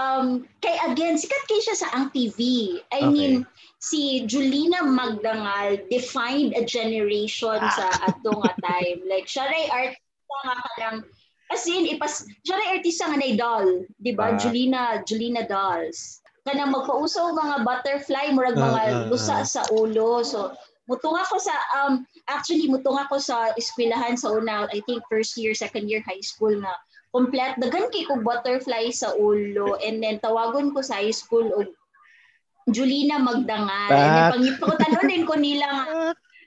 um, 0.00 0.48
kay 0.64 0.72
again, 0.88 1.20
sikat 1.20 1.44
kay 1.44 1.60
siya 1.60 1.76
sa 1.76 1.88
ang 1.92 2.08
TV. 2.16 2.40
I 2.88 3.04
Okay. 3.04 3.12
mean, 3.12 3.34
si 3.76 4.24
Julina 4.24 4.80
Magdangal 4.80 5.84
defined 5.92 6.56
a 6.56 6.64
generation 6.64 7.60
Ah. 7.60 7.68
sa 7.76 7.86
ato 8.08 8.40
nga 8.40 8.56
time. 8.64 9.04
Like, 9.04 9.28
siya 9.28 9.44
ray 9.52 9.68
artista 9.68 10.36
nga 10.48 10.56
ka 10.56 10.72
lang, 10.80 10.96
as 11.52 11.68
in, 11.68 11.92
ipas, 11.92 12.24
siya 12.40 12.56
ray 12.56 12.68
artista 12.80 13.04
nga 13.04 13.20
na 13.20 13.36
doll. 13.36 13.84
Di 14.00 14.16
ba? 14.16 14.32
Ah. 14.32 14.40
Julina, 14.40 15.04
Julina 15.04 15.44
Dolls. 15.44 16.24
Kanang 16.48 16.72
magpausaw 16.72 17.36
mga 17.36 17.68
butterfly, 17.68 18.32
murag 18.32 18.56
mga 18.56 18.80
Ah, 18.80 18.88
ah, 18.96 19.04
lusa 19.12 19.42
ah. 19.42 19.44
sa 19.44 19.60
ulo. 19.74 20.22
So, 20.24 20.56
mutung 20.86 21.14
ako 21.14 21.36
sa 21.36 21.54
um 21.76 22.02
actually 22.26 22.66
mutung 22.66 22.94
ako 22.94 23.18
sa 23.18 23.50
eskwelahan 23.54 24.14
sa 24.14 24.30
una 24.30 24.66
I 24.70 24.78
think 24.86 25.02
first 25.06 25.34
year 25.34 25.50
second 25.52 25.90
year 25.90 26.02
high 26.02 26.22
school 26.22 26.54
nga 26.54 26.74
complete 27.10 27.58
dagan 27.58 27.90
kay 27.90 28.06
ko 28.06 28.18
butterfly 28.20 28.90
sa 28.90 29.10
ulo 29.14 29.74
and 29.82 29.98
then 29.98 30.18
tawagon 30.18 30.70
ko 30.70 30.80
sa 30.80 31.02
high 31.02 31.14
school 31.14 31.46
og 31.54 31.68
Julina 32.66 33.22
Magdangal 33.22 33.90
and 33.94 34.10
then 34.10 34.24
Ah. 34.26 34.30
pangipangutanon 34.34 35.06
din 35.10 35.22
ko 35.22 35.34
nila 35.38 35.66
nga 35.70 35.84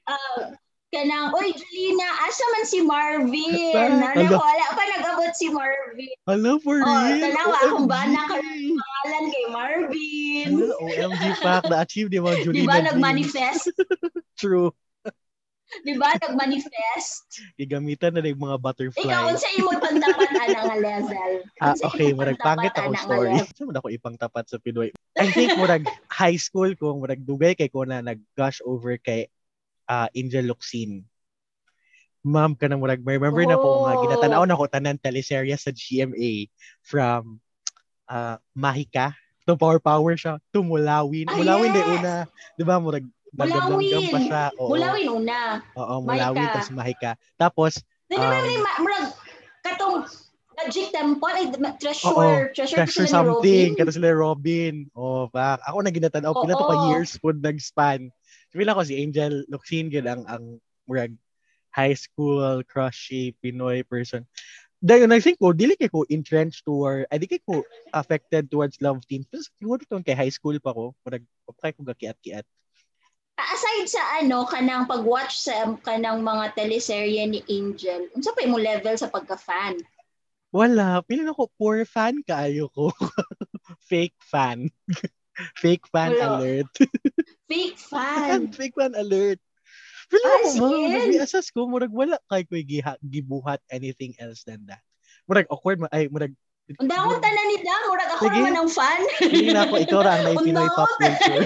ah, 0.07 0.41
kanang 0.89 1.31
oy 1.31 1.47
Julina 1.53 2.07
asa 2.27 2.43
man 2.51 2.65
si 2.67 2.79
Marvin 2.83 3.71
Ah, 3.71 3.87
ano 3.87 4.25
ala. 4.27 4.35
wala 4.35 4.65
pa 4.75 4.83
nag-abot 4.83 5.31
si 5.31 5.47
Marvin 5.47 6.11
Hello 6.27 6.59
for 6.59 6.75
oh 6.75 6.85
real. 7.07 7.23
tanawa 7.23 7.55
akong 7.63 7.87
ka 7.87 8.35
OMG. 8.35 8.75
pangalan 8.75 9.25
kay 9.31 9.45
Marvin 9.47 10.49
Hello, 10.59 10.75
OMG 10.81 11.23
pack. 11.39 11.63
Na-achieve 11.71 12.09
di 12.11 12.19
ba, 12.19 12.35
di 12.35 12.43
Jolina? 12.43 12.67
ba 12.67 12.77
nagmanifest 12.83 13.71
True. 14.39 14.71
di 15.85 15.93
ba 16.01 16.17
nagmanifest 16.17 17.29
Gigamitan 17.53 18.17
na 18.17 18.25
ng 18.25 18.41
mga 18.41 18.57
butterfly. 18.57 19.05
Ikaw, 19.05 19.29
unsa 19.29 19.47
imo 19.53 19.71
pagtapat 19.77 20.29
ana 20.41 20.59
nga 20.65 20.77
level? 20.81 21.31
Ah, 21.61 21.75
okay, 21.85 22.09
murag 22.15 22.41
pangit 22.41 22.73
ako 22.73 22.91
story. 22.97 23.37
Saan 23.37 23.67
mo 23.69 23.71
na 23.75 23.79
ako 23.83 23.89
ipang 23.93 24.17
tapat 24.17 24.49
sa 24.49 24.57
Pinoy? 24.57 24.89
I 25.13 25.29
think 25.29 25.53
murag 25.61 25.85
high 26.09 26.39
school 26.41 26.73
ko, 26.73 26.97
murag 26.97 27.21
dugay 27.21 27.53
kay 27.53 27.69
ko 27.69 27.85
na 27.85 28.01
nag-gush 28.01 28.65
over 28.65 28.97
kay 28.97 29.29
ah, 29.85 30.09
Angel 30.17 30.49
Luxin. 30.49 31.05
Ma'am 32.25 32.57
ka 32.57 32.65
na 32.65 32.75
murag, 32.75 33.05
may 33.05 33.21
remember 33.21 33.45
na 33.45 33.59
ko 33.61 33.85
nga 33.85 33.93
Oh. 33.95 34.01
ginatanaw 34.03 34.43
na 34.49 34.57
ko 34.57 34.65
tanan 34.65 34.97
teleserye 34.97 35.53
sa 35.53 35.69
GMA 35.69 36.49
from 36.81 37.37
ah, 38.09 38.41
Mahika 38.57 39.13
to 39.45 39.57
Power 39.57 39.81
Power 39.81 40.13
siya 40.13 40.37
to 40.53 40.61
Mulawin. 40.61 41.29
Ah, 41.29 41.37
Mulawin 41.37 41.73
yes! 41.73 41.89
una. 41.89 42.15
'Di 42.57 42.63
ba 42.65 42.77
murag 42.77 43.05
Mulawin! 43.33 44.23
siya. 44.25 44.43
Oo. 44.57 44.69
Mulawin 44.73 45.07
una. 45.11 45.61
Oo, 45.77 45.95
Mulawin 46.01 46.45
Mahika. 46.49 46.55
tas 46.55 46.69
Mahika. 46.71 47.11
Tapos 47.37 47.73
ba 48.09 48.17
Um, 48.17 48.41
ni 48.41 48.57
ma- 48.57 48.79
murag 48.81 49.05
katong 49.61 50.01
Magic 50.59 50.91
Temple 50.91 51.33
ay 51.37 51.45
ma- 51.55 51.71
Oo, 51.71 51.79
treasure, 51.79 52.51
treasure, 52.51 52.77
treasure 52.83 53.07
something 53.07 53.77
kada 53.77 53.93
sila 53.93 54.11
Robin 54.11 54.89
oh 54.91 55.29
pak 55.29 55.61
ako 55.63 55.77
na 55.79 55.93
ginatanaw 55.93 56.33
pila 56.35 56.57
to 56.57 56.65
ka 56.67 56.75
years 56.91 57.15
pud 57.15 57.39
nag-span 57.39 58.09
pila 58.51 58.75
ko 58.75 58.83
si 58.83 58.97
Angel 58.99 59.45
Luxin 59.47 59.87
gid 59.87 60.03
ang 60.03 60.25
ang 60.27 60.59
murag 60.83 61.13
high 61.71 61.93
school 61.95 62.59
crushy 62.65 63.31
Pinoy 63.39 63.85
person 63.85 64.25
Dayon 64.79 65.11
I 65.11 65.19
think 65.19 65.39
ko 65.39 65.51
dili 65.51 65.75
kay 65.75 65.87
ko 65.87 66.03
entrenched 66.09 66.63
toward 66.65 67.07
I 67.07 67.19
di 67.19 67.27
kay 67.29 67.39
ko 67.39 67.63
affected 67.95 68.51
towards 68.51 68.79
love 68.83 68.99
teams 69.07 69.29
pero 69.31 69.43
siguro 69.43 69.79
tong 69.85 70.03
kay 70.03 70.17
high 70.17 70.33
school 70.33 70.55
pa 70.59 70.75
ko 70.75 70.91
murag 71.05 71.23
kay 71.61 71.71
ko 71.71 71.87
gakiat-kiat 71.87 72.43
Aside 73.49 73.87
sa 73.89 74.01
ano 74.21 74.45
kanang 74.45 74.85
pag-watch 74.85 75.33
sa 75.35 75.53
kanang 75.81 76.21
mga 76.21 76.53
teleserye 76.53 77.25
ni 77.25 77.41
Angel, 77.47 78.05
unsa 78.13 78.29
pa 78.29 78.45
imong 78.45 78.61
level 78.61 78.95
sa 78.95 79.09
pagka-fan? 79.09 79.79
wala 80.49 81.05
pila 81.05 81.21
na 81.21 81.37
ko 81.37 81.45
poor 81.61 81.85
fan 81.85 82.25
kaayo 82.25 82.73
ko 82.73 82.89
fake 83.89 84.17
fan 84.17 84.65
fake 85.61 85.85
fan 85.93 86.09
Wala. 86.17 86.41
alert 86.41 86.73
Fake 87.49 87.77
fan. 87.77 88.49
fake 88.49 88.73
fan 88.73 88.93
alert. 88.93 89.37
Pero 90.09 90.25
Ah, 90.25 90.41
ako, 90.41 90.89
mga 90.89 91.05
nag-assess 91.05 91.49
ko, 91.49 91.65
murag 91.65 91.89
wala 91.93 92.17
kay 92.25 92.45
ko 92.45 92.57
gibuhat 93.01 93.61
anything 93.69 94.13
else 94.17 94.41
than 94.41 94.65
that. 94.65 94.81
Murag 95.25 95.45
awkward, 95.49 95.81
ma- 95.81 95.89
ay, 95.89 96.09
murag, 96.09 96.33
Unda 96.77 96.97
ko 96.97 97.17
tanan 97.17 97.45
ni 97.49 97.57
Dam, 97.61 97.81
murag 97.89 98.09
ako 98.13 98.21
Sige. 98.25 98.37
naman 98.37 98.53
ang 98.57 98.69
fan. 98.69 99.01
hindi 99.21 99.49
na 99.49 99.65
ako, 99.65 99.75
ikaw 99.81 99.99
ra 100.01 100.11
ang 100.13 100.23
naipinoy 100.29 100.65
Undaot. 100.65 100.77
pop 100.77 100.91
culture. 100.97 101.41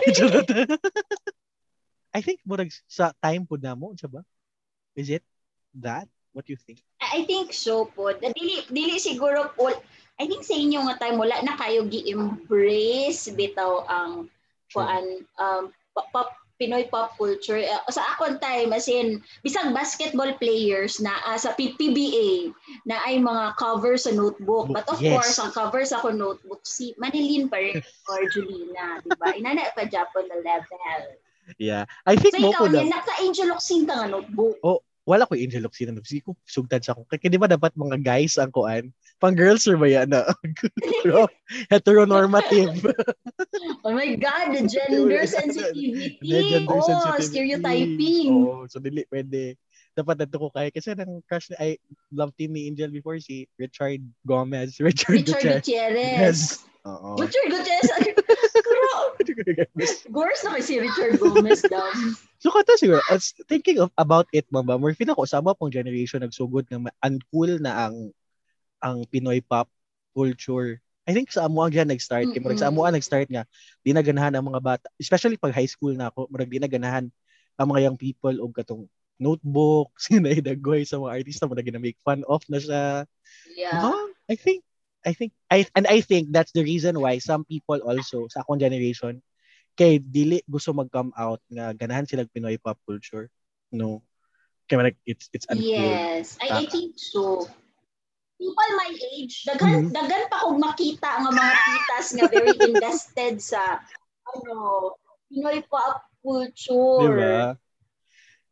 I 2.13 2.21
think 2.21 2.45
murag 2.45 2.69
sa 2.85 3.11
time 3.17 3.43
po 3.49 3.57
na 3.57 3.73
mo, 3.73 3.89
unsa 3.91 4.05
ba? 4.05 4.21
Is 4.93 5.09
it 5.09 5.25
that? 5.81 6.05
What 6.33 6.45
do 6.45 6.53
you 6.53 6.61
think? 6.61 6.81
I 7.01 7.25
think 7.25 7.53
so 7.53 7.89
po. 7.89 8.13
Dili 8.13 8.65
dili 8.69 8.97
siguro 9.01 9.53
po 9.53 9.69
I 10.21 10.29
think 10.29 10.45
sa 10.45 10.53
inyo 10.53 10.85
nga 10.85 10.97
time 11.01 11.17
wala 11.17 11.41
na 11.41 11.57
kayo 11.57 11.89
gi-embrace 11.89 13.33
bitaw 13.33 13.85
ang 13.89 14.29
kuan 14.69 15.25
um 15.41 15.73
pop, 15.93 16.07
pop 16.13 16.29
Pinoy 16.61 16.85
pop 16.85 17.17
culture. 17.17 17.57
Uh, 17.59 17.81
sa 17.89 18.05
akong 18.13 18.37
time 18.37 18.77
as 18.77 18.85
in 18.85 19.19
bisag 19.41 19.73
basketball 19.73 20.29
players 20.37 21.01
na 21.01 21.09
ah, 21.25 21.33
sa 21.35 21.57
PBA 21.57 22.53
na 22.85 23.01
ay 23.09 23.17
mga 23.17 23.57
cover 23.57 23.97
sa 23.97 24.13
notebook. 24.13 24.69
But 24.69 24.85
of 24.85 25.01
Yes. 25.01 25.11
course, 25.17 25.37
ang 25.41 25.51
cover 25.51 25.81
sa 25.81 25.97
akong 25.97 26.21
notebook 26.21 26.61
si 26.61 26.93
Manilin 27.01 27.49
pa 27.49 27.57
rin 27.57 27.81
or 28.05 28.29
Julina, 28.29 29.01
di 29.01 29.11
ba? 29.17 29.33
Inana 29.33 29.73
pa 29.73 29.89
Japan 29.89 30.29
na 30.29 30.37
level. 30.45 31.01
Yeah. 31.59 31.85
I 32.07 32.15
think 32.15 32.39
So 32.39 32.41
mo 32.41 32.49
po 32.55 32.65
na, 32.67 32.83
niya, 32.83 32.91
naka-Angel 32.93 33.49
Oxing 33.53 33.83
ka 33.85 33.93
nga 33.99 34.07
notebook. 34.07 34.57
wala 35.03 35.27
ko 35.27 35.35
Angel 35.35 35.67
Oxy 35.67 35.83
na 35.83 35.99
si 36.07 36.23
ko 36.23 36.35
sugtad 36.47 36.79
sa 36.79 36.95
ako. 36.95 37.03
Kaya 37.11 37.27
di 37.27 37.35
ba 37.35 37.51
dapat 37.51 37.75
mga 37.75 37.99
guys 37.99 38.39
ang 38.39 38.51
kuan? 38.55 38.87
Pang 39.19 39.35
girls 39.35 39.67
or 39.67 39.75
ba 39.75 39.87
yan 39.91 40.15
na? 40.15 40.23
Heteronormative. 41.71 42.79
Oh 43.83 43.91
my 43.91 44.15
God, 44.15 44.55
the 44.55 44.63
gender 44.67 45.23
sensitivity. 45.27 46.19
Gender 46.23 46.67
oh, 46.71 46.83
sensitivity. 46.83 47.27
stereotyping. 47.27 48.31
Oo, 48.31 48.63
so 48.67 48.79
dili 48.79 49.03
pwede. 49.11 49.59
Dapat 49.95 50.23
nato 50.23 50.39
ko 50.39 50.47
kaya 50.51 50.71
kasi 50.71 50.95
nang 50.95 51.19
crush 51.27 51.51
ay 51.59 51.75
love 52.11 52.31
team 52.39 52.55
ni 52.55 52.67
Angel 52.67 52.91
before 52.91 53.19
si 53.19 53.47
Richard 53.59 53.99
Gomez, 54.23 54.79
Richard, 54.83 55.19
Richard 55.19 55.63
Gutierrez. 55.63 55.63
Gutierrez. 55.63 56.39
Oo. 56.87 57.19
Richard 57.19 57.47
Gutierrez. 57.51 57.91
Gores 60.15 60.41
na 60.43 60.53
kay 60.57 60.63
si 60.63 60.75
Richard 60.79 61.17
Gomez 61.19 61.63
daw. 61.65 61.87
so 62.37 62.51
kato 62.51 62.75
siguro, 62.75 62.99
as 63.09 63.31
thinking 63.47 63.79
of 63.79 63.89
about 63.95 64.27
it 64.35 64.45
mamba, 64.51 64.77
more 64.77 64.93
feel 64.93 65.11
ako 65.11 65.25
sama 65.27 65.55
pong 65.55 65.73
generation 65.73 66.21
nagsugod 66.21 66.67
ma- 66.75 66.93
uncool 67.05 67.59
na 67.61 67.87
ang 67.87 67.95
ang 68.83 69.07
Pinoy 69.07 69.39
pop 69.39 69.71
culture. 70.11 70.77
I 71.03 71.11
think 71.11 71.31
sa 71.31 71.47
amo 71.47 71.63
ang 71.63 71.71
diyan 71.71 71.91
nag-start. 71.91 72.31
Kaya 72.31 72.39
murag 72.39 72.63
sa 72.63 72.71
amo 72.71 72.87
ang 72.87 72.95
nag-start 72.95 73.27
nga, 73.27 73.43
di 73.83 73.91
na 73.91 74.03
ganahan 74.03 74.35
ang 74.35 74.45
mga 74.47 74.61
bata. 74.63 74.87
Especially 74.95 75.35
pag 75.35 75.51
high 75.51 75.67
school 75.67 75.91
na 75.95 76.07
ako, 76.11 76.31
murag 76.31 76.47
di 76.47 76.63
na 76.63 76.71
ganahan 76.71 77.11
ang 77.59 77.67
mga 77.67 77.91
young 77.91 77.97
people 77.99 78.35
og 78.39 78.55
katong 78.55 78.87
notebooks, 79.19 80.07
sinaidagoy 80.11 80.87
sa 80.87 80.99
mga 80.99 81.11
artista 81.15 81.43
mo 81.47 81.55
na 81.55 81.65
gina-make 81.65 81.99
fun 82.03 82.23
of 82.27 82.43
na 82.47 82.59
siya. 82.59 82.83
Yeah. 83.51 83.83
Huh? 83.83 84.07
I 84.31 84.35
think 84.39 84.63
I 85.03 85.13
think 85.13 85.31
I 85.51 85.67
and 85.75 85.85
I 85.87 85.99
think 86.01 86.31
that's 86.31 86.51
the 86.55 86.63
reason 86.63 86.99
why 86.99 87.19
some 87.19 87.43
people 87.43 87.79
also 87.83 88.27
sa 88.31 88.41
akong 88.43 88.59
generation 88.59 89.19
kay 89.75 89.97
dili 89.99 90.39
gusto 90.45 90.71
mag-come 90.71 91.11
out 91.17 91.41
nga 91.49 91.73
ganahan 91.73 92.07
sila 92.07 92.29
Pinoy 92.29 92.55
pop 92.61 92.79
culture. 92.85 93.27
No. 93.73 94.05
Kaya 94.69 94.91
like 94.91 94.99
it's 95.03 95.27
it's 95.35 95.49
uncool. 95.49 95.65
Yes, 95.67 96.39
I, 96.39 96.63
I 96.63 96.65
think 96.69 96.95
so. 96.95 97.43
People 98.39 98.69
my 98.79 98.91
age, 99.15 99.43
daghan 99.47 99.87
Mhm. 99.87 99.91
daghan 99.91 100.23
pa 100.31 100.47
kog 100.47 100.59
makita 100.59 101.09
nga 101.19 101.31
mga 101.31 101.53
titas 101.67 102.07
nga 102.15 102.25
very 102.31 102.55
invested 102.71 103.39
sa 103.43 103.81
ano, 104.29 104.93
Pinoy 105.27 105.63
pop 105.67 106.05
culture. 106.23 107.01
Diba? 107.01 107.59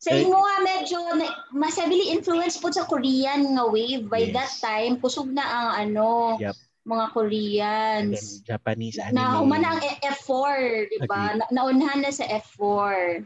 Sa 0.02 0.10
Eh, 0.10 0.26
imo 0.26 0.34
nga 0.36 0.58
medyo 0.60 0.98
na- 1.14 1.30
mas 1.52 1.78
heavily 1.78 2.10
influenced 2.10 2.58
po 2.58 2.74
sa 2.74 2.84
Korean 2.84 3.54
nga 3.54 3.64
wave 3.64 4.10
by 4.10 4.26
Yes. 4.26 4.34
that 4.34 4.52
time 4.60 4.98
kusog 4.98 5.30
na 5.30 5.46
ang 5.46 5.70
ano 5.80 6.08
Yep. 6.42 6.58
mga 6.84 7.06
Koreans. 7.14 8.18
then 8.42 8.50
Japanese 8.50 8.98
anime. 8.98 9.14
Na 9.14 9.38
humana 9.38 9.68
ang 9.72 9.80
E- 9.80 10.02
F4, 10.04 10.58
di 10.90 10.98
ba? 11.06 11.38
Na, 11.38 11.46
naunhan 11.54 12.02
na 12.02 12.10
sa 12.10 12.26
F4. 12.26 13.22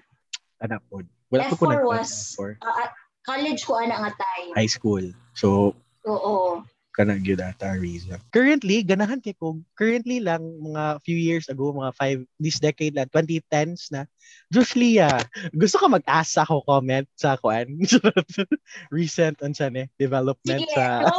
anak 0.58 0.84
po. 0.86 1.00
Wala 1.30 1.48
po 1.48 1.56
ko 1.56 1.64
F4 1.64 1.72
nag 1.72 1.84
was- 1.86 2.36
F4. 2.36 2.50
Ah, 2.60 2.76
ah, 2.78 2.90
college 3.24 3.64
ko 3.64 3.80
ana 3.80 3.96
nga 3.98 4.12
time. 4.14 4.52
high 4.54 4.68
school. 4.68 5.04
So 5.32 5.72
Oo. 6.04 6.60
Kanang 6.96 7.20
gyud 7.20 7.44
ata 7.44 7.76
reason. 7.76 8.16
Currently 8.32 8.88
ganahan 8.88 9.20
kay 9.20 9.36
ko 9.36 9.60
currently 9.76 10.24
lang 10.24 10.40
mga 10.64 11.04
few 11.04 11.20
years 11.20 11.52
ago 11.52 11.76
mga 11.76 11.92
five 12.00 12.24
this 12.40 12.64
decade 12.64 12.96
lang 12.96 13.12
2010s 13.12 13.92
na. 13.92 14.08
Diyos 14.50 14.74
Lia, 14.80 15.12
gusto 15.54 15.78
ka 15.78 15.92
mag-asa 15.92 16.48
ko 16.48 16.64
comment 16.64 17.06
sa 17.20 17.36
kuan. 17.36 17.68
Recent 18.96 19.44
unsa 19.44 19.68
ni 19.68 19.92
development 20.00 20.64
Sige, 20.64 20.74
sa. 20.74 21.04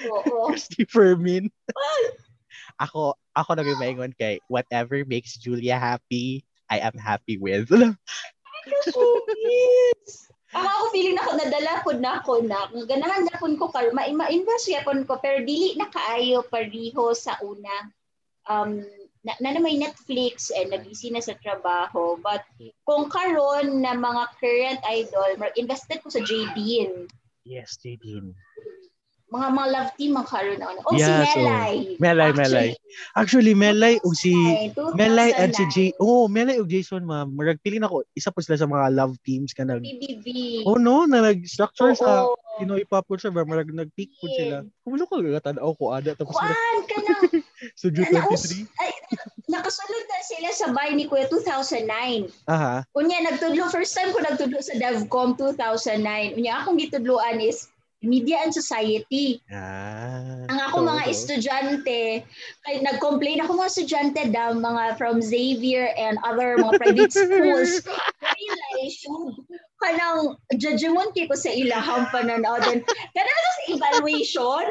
Oo. 0.00 0.46
Christy 0.48 0.88
Fermin. 0.88 1.52
ako 2.80 3.12
ako 3.36 3.50
na 3.54 3.62
maingon 3.76 4.16
kay 4.16 4.40
whatever 4.48 5.04
makes 5.04 5.36
Julia 5.36 5.76
happy, 5.76 6.40
I 6.72 6.80
am 6.80 6.96
happy 6.96 7.36
with. 7.36 7.68
Yes. 7.68 7.92
Ako 10.50 10.66
ako 10.66 10.84
feeling 10.90 11.14
na 11.14 11.26
ko 11.26 11.32
nadala 11.38 11.72
pod 11.86 11.98
na 12.02 12.12
ako 12.18 12.32
na 12.42 12.58
ganahan 12.86 13.22
na 13.22 13.38
pud 13.38 13.54
ko 13.54 13.70
kar 13.70 13.86
ma 13.94 14.02
ma-invest 14.10 14.66
yapon 14.66 15.06
ko 15.06 15.22
pero 15.22 15.46
dili 15.46 15.78
na 15.78 15.86
kaayo 15.86 16.42
pariho 16.42 17.14
sa 17.14 17.38
una. 17.42 17.90
Um 18.50 18.82
na, 19.20 19.36
na, 19.36 19.52
na 19.52 19.60
may 19.60 19.76
Netflix 19.76 20.48
and 20.48 20.72
nabisi 20.72 21.12
na 21.12 21.20
sa 21.20 21.36
trabaho 21.38 22.16
but 22.24 22.40
kung 22.88 23.12
karon 23.12 23.84
na 23.84 23.92
mga 23.92 24.24
current 24.40 24.80
idol 24.88 25.36
invested 25.60 26.00
ko 26.00 26.08
sa 26.08 26.24
JD 26.24 26.56
yes, 27.44 27.76
Jadine. 27.82 28.32
Mga 29.30 29.48
mga 29.54 29.68
love 29.70 29.90
team 29.94 30.12
ang 30.18 30.26
karon 30.26 30.58
na 30.58 30.66
ano. 30.74 30.80
Oh 30.90 30.94
Yeah, 30.98 31.22
si 31.22 31.38
so, 31.38 31.38
Melay. 31.38 31.74
Melay, 32.02 32.30
Melay. 32.34 32.68
Actually, 33.14 33.54
Melay 33.54 34.02
ug 34.02 34.14
si 34.18 34.34
2009, 34.74 34.98
Melay 34.98 35.30
and 35.38 35.54
si 35.54 35.64
2009. 35.70 35.74
Jay. 35.74 35.88
Oh, 36.02 36.26
Melay 36.26 36.56
ug 36.58 36.66
Jason, 36.66 37.06
ma'am. 37.06 37.30
Murag 37.30 37.62
pili 37.62 37.78
ako 37.78 38.02
isa 38.18 38.34
po 38.34 38.42
sila 38.42 38.58
sa 38.58 38.66
mga 38.66 38.90
love 38.90 39.14
teams 39.22 39.54
ka 39.54 39.62
nag 39.62 39.86
PBB. 39.86 40.26
Oh 40.66 40.74
no, 40.76 41.06
na 41.06 41.30
nag-structure 41.30 41.94
sa. 41.94 42.26
Pinoy 42.60 42.84
pop 42.84 43.08
culture 43.08 43.32
ba 43.32 43.46
marag 43.48 43.72
nag-peak 43.72 44.12
po 44.20 44.28
sila. 44.36 44.60
Kumulo 44.84 45.08
ko 45.08 45.24
gatanaw 45.24 45.72
ko 45.80 45.96
ada 45.96 46.12
tapos 46.12 46.36
Kuan 46.36 46.84
ka 46.84 46.98
na. 47.00 47.14
Studio 47.80 48.04
Naus, 48.12 48.52
23. 48.52 48.68
ay, 48.84 48.90
nakasunod 49.48 50.04
na 50.08 50.18
sila 50.24 50.48
sa 50.52 50.66
bahay 50.76 50.92
ni 50.92 51.08
Kuya 51.08 51.24
2009. 51.32 52.28
Aha. 52.52 52.84
Unya, 52.92 53.24
nagtudlo, 53.24 53.72
first 53.72 53.96
time 53.96 54.12
ko 54.12 54.20
nagtudlo 54.20 54.60
sa 54.60 54.76
DevCom 54.76 55.40
2009. 55.40 56.36
Unya, 56.36 56.60
akong 56.60 56.76
gitudloan 56.76 57.40
is 57.40 57.69
Media 58.00 58.40
and 58.40 58.52
Society. 58.52 59.44
Ah. 59.52 60.48
Ang 60.48 60.60
ako 60.72 60.76
so, 60.80 60.86
mga 60.88 61.02
so. 61.04 61.10
estudyante, 61.12 62.00
kay 62.64 62.74
nag-complain 62.80 63.44
ako 63.44 63.60
mga 63.60 63.70
estudyante 63.70 64.22
daw, 64.32 64.56
mga 64.56 64.96
from 64.96 65.20
Xavier 65.20 65.92
and 66.00 66.16
other 66.24 66.56
mga 66.56 66.80
private 66.80 67.12
schools. 67.12 67.84
Realize, 68.24 68.98
kanang 69.80 70.40
judgment 70.56 71.12
ko 71.12 71.34
sa 71.36 71.52
ilahang 71.52 72.08
pananaw. 72.08 72.56
Then, 72.64 72.80
kanang 73.12 73.54
sa 73.56 73.64
evaluation, 73.76 74.64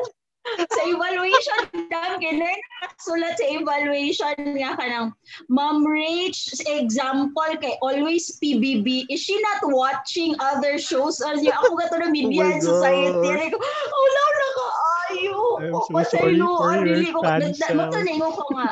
sa 0.57 0.81
evaluation 0.89 1.61
dam 1.89 2.17
kinay 2.17 2.55
nakasulat 2.57 3.33
sa 3.37 3.45
evaluation 3.49 4.35
nga 4.57 4.75
kanang 4.77 5.09
Ma'am 5.49 5.85
Rach 5.85 6.39
example 6.67 7.51
kay 7.61 7.75
always 7.81 8.37
PBB 8.41 9.09
is 9.09 9.19
she 9.21 9.35
not 9.41 9.61
watching 9.69 10.33
other 10.39 10.77
shows 10.77 11.21
as 11.21 11.41
niya 11.41 11.57
ako 11.59 11.77
gato 11.77 11.97
na 12.01 12.09
media 12.09 12.45
Oh 12.45 12.51
and 12.53 12.63
society 12.63 13.29
God. 13.29 13.37
Ari 13.37 13.49
ko 13.53 13.57
wala 13.59 14.23
na 14.25 14.47
kaayo 14.55 15.39
I'm 15.59 15.73
so 15.73 16.17
sorry 16.17 16.37
for 16.39 16.65
ah, 16.65 16.81
your 16.81 17.13
ko 17.13 17.19
cancel. 17.21 17.75
magtanong 17.77 18.33
ko 18.35 18.45
nga 18.55 18.67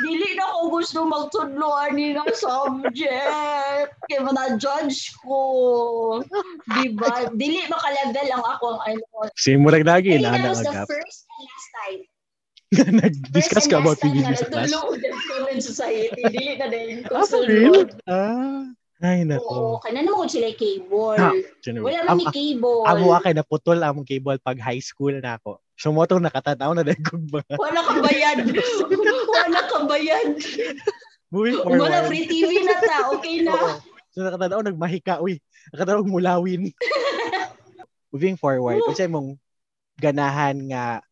dili 0.00 0.28
na 0.34 0.48
ko 0.48 0.72
gusto 0.72 1.04
magtudloan 1.04 1.92
ni 1.92 2.16
nga 2.16 2.24
subject 2.32 3.92
kay 4.08 4.18
mga 4.18 4.56
judge 4.56 5.12
ko 5.20 5.38
diba 6.72 7.28
dili 7.36 7.60
makalevel 7.68 8.28
ang 8.32 8.44
ako 8.56 8.64
ang 8.72 8.80
ano 8.88 9.04
Si 9.36 9.52
murag 9.54 9.84
lagi 9.84 10.16
Kaya 10.16 10.24
na 10.24 10.30
that 10.32 10.40
na 10.40 10.50
was 10.50 10.62
the 10.64 10.72
first 10.88 11.18
and 11.28 11.44
last 11.44 11.68
time. 11.76 12.00
Nag-discuss 13.04 13.68
ka 13.68 13.84
about 13.84 14.00
PBB 14.00 14.24
na 14.24 14.32
sa 14.32 14.48
class. 14.48 14.72
nagtulong 14.72 14.96
ng 14.96 15.20
Common 15.28 15.58
Society. 15.60 16.22
Dili 16.32 16.56
na 16.56 16.66
din 16.72 17.04
ko 17.04 17.20
Ah, 17.20 17.26
sulod. 17.28 17.88
Ah. 18.08 18.64
Ay, 19.02 19.26
Oo, 19.26 19.34
nako. 19.34 19.82
kaya 19.82 19.98
naman 19.98 20.14
ko 20.14 20.24
sila 20.30 20.48
cable. 20.54 21.18
Ha, 21.18 21.34
General. 21.58 21.84
Wala 21.90 21.98
man 22.06 22.16
ni 22.22 22.26
cable. 22.30 22.86
Amo 22.86 23.06
akay 23.18 23.34
naputol 23.34 23.82
among 23.82 24.06
cable 24.06 24.38
pag 24.38 24.62
high 24.62 24.78
school 24.78 25.10
na 25.18 25.42
ako. 25.42 25.58
So 25.74 25.90
mo 25.90 26.06
to 26.06 26.22
nakatanaw 26.22 26.70
na 26.70 26.86
dahil 26.86 27.02
kong 27.02 27.26
mga 27.26 27.58
Wala 27.58 27.80
ka 27.82 27.94
bayad. 27.98 28.38
Wala 29.34 29.60
ka 29.66 29.78
bayad. 29.90 30.38
moving 31.34 31.58
forward. 31.58 31.82
Wala 31.82 32.06
free 32.06 32.30
TV 32.30 32.62
na 32.62 32.78
ta. 32.78 33.10
Okay 33.18 33.42
Oo. 33.42 33.50
na. 33.50 33.82
So 34.14 34.22
nakatanaw 34.22 34.62
nagmahika 34.62 35.18
uy. 35.18 35.42
Nakatanaw 35.74 36.06
mulawin. 36.06 36.70
moving 38.14 38.36
forward, 38.38 38.78
Oo. 38.84 38.88
kasi 38.92 39.08
mong 39.10 39.34
ganahan 39.98 40.54
nga 40.70 41.02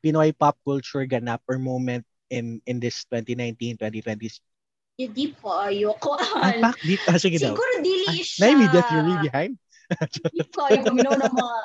Pinoy 0.00 0.30
pop 0.30 0.54
culture 0.62 1.02
ganap 1.04 1.42
or 1.50 1.58
moment 1.58 2.06
in 2.30 2.62
in 2.64 2.78
this 2.78 3.02
2019 3.10 3.76
2020 3.76 4.30
Hindi 4.96 5.36
po 5.36 5.52
ayoko. 5.52 6.16
Unpack 6.40 6.80
deep. 6.80 7.00
Ah, 7.04 7.20
sige 7.20 7.36
daw. 7.36 7.52
Siguro 7.52 7.72
dili 7.84 8.08
Ah, 8.08 8.16
siya. 8.16 8.40
na 8.48 8.56
media 8.56 8.82
theory 8.88 9.14
behind. 9.20 9.52
Hindi 10.32 10.44
ko 10.50 10.58
ayaw 10.66 10.82
kuminaw 10.88 11.14
ng 11.20 11.34
mga 11.36 11.58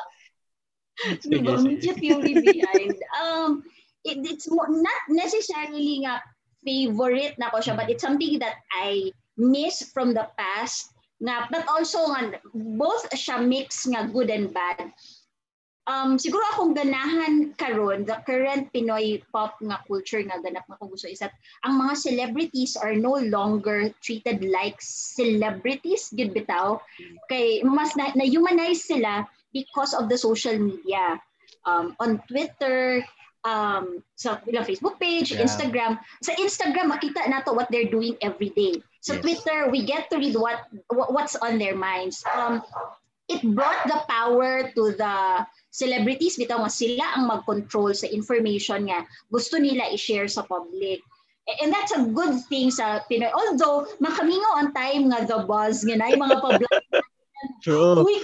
Sige, 1.23 1.39
Diba? 1.41 1.57
Media 1.63 1.93
theory 1.97 2.33
behind. 2.37 2.93
Um, 3.17 3.63
it, 4.05 4.21
it's 4.21 4.45
not 4.51 5.01
necessarily 5.09 6.03
nga 6.05 6.21
favorite 6.61 7.39
na 7.41 7.49
ko 7.49 7.57
siya, 7.57 7.73
but 7.73 7.89
it's 7.89 8.03
something 8.05 8.37
that 8.37 8.61
I 8.69 9.09
miss 9.39 9.81
from 9.95 10.13
the 10.13 10.27
past. 10.37 10.91
Nga, 11.23 11.49
but 11.49 11.63
also 11.71 12.05
nga, 12.13 12.37
both 12.53 13.07
siya 13.15 13.41
mix 13.41 13.87
nga 13.89 14.05
good 14.11 14.29
and 14.29 14.51
bad. 14.53 14.91
Um, 15.89 16.21
siguro 16.21 16.45
akong 16.53 16.77
ganahan 16.77 17.57
karon 17.57 18.05
the 18.05 18.21
current 18.21 18.69
Pinoy 18.69 19.17
pop 19.33 19.57
nga 19.65 19.81
culture 19.89 20.21
nga 20.21 20.37
ganap 20.37 20.69
nga 20.69 20.77
kung 20.77 20.93
gusto 20.93 21.09
isat 21.09 21.33
ang 21.65 21.73
mga 21.81 21.97
celebrities 21.97 22.77
are 22.77 22.93
no 22.93 23.17
longer 23.17 23.89
treated 23.97 24.45
like 24.45 24.77
celebrities 24.77 26.13
gid 26.13 26.37
bitaw 26.37 26.77
kay 27.33 27.65
mas 27.65 27.97
na, 27.97 28.13
na-humanize 28.13 28.85
sila 28.85 29.25
because 29.49 29.97
of 29.97 30.05
the 30.05 30.15
social 30.17 30.53
media. 30.53 31.17
Um, 31.65 31.93
on 32.01 32.21
Twitter, 32.29 33.01
um, 33.45 34.01
sa 34.17 34.37
ilang 34.49 34.65
Facebook 34.65 34.97
page, 35.01 35.33
Yeah. 35.33 35.45
Instagram. 35.45 35.97
Sa 36.21 36.33
Instagram, 36.37 36.93
makita 36.93 37.25
nato 37.29 37.53
what 37.53 37.69
they're 37.73 37.89
doing 37.89 38.17
every 38.21 38.49
day. 38.53 38.81
Sa 39.01 39.17
Yes. 39.17 39.21
Twitter, 39.21 39.69
we 39.73 39.81
get 39.85 40.09
to 40.13 40.17
read 40.17 40.37
what 40.37 40.61
wha- 40.93 41.09
what's 41.09 41.37
on 41.37 41.57
their 41.57 41.73
minds. 41.77 42.21
Um, 42.29 42.61
it 43.29 43.41
brought 43.53 43.85
the 43.89 44.01
power 44.09 44.69
to 44.73 44.83
the 44.97 45.15
celebrities 45.71 46.35
bitaw 46.35 46.61
nga 46.61 46.71
sila 46.71 47.05
ang 47.15 47.31
mag-control 47.31 47.95
sa 47.95 48.05
information 48.11 48.91
nga 48.91 49.07
gusto 49.31 49.55
nila 49.55 49.87
i-share 49.95 50.27
sa 50.27 50.43
public. 50.43 50.99
And 51.63 51.73
that's 51.73 51.95
a 51.95 52.05
good 52.05 52.37
thing 52.51 52.69
sa 52.69 53.01
Pinoy. 53.09 53.33
Although, 53.33 53.89
makamingaw 53.97 54.61
ang 54.61 54.69
time 54.77 55.09
nga 55.09 55.25
the 55.25 55.41
buzz 55.47 55.81
nga 55.81 55.97
na 55.97 56.13
yung 56.13 56.21
mga 56.21 56.37
pa 56.37 56.49
True. 57.65 58.05
Uy, 58.05 58.21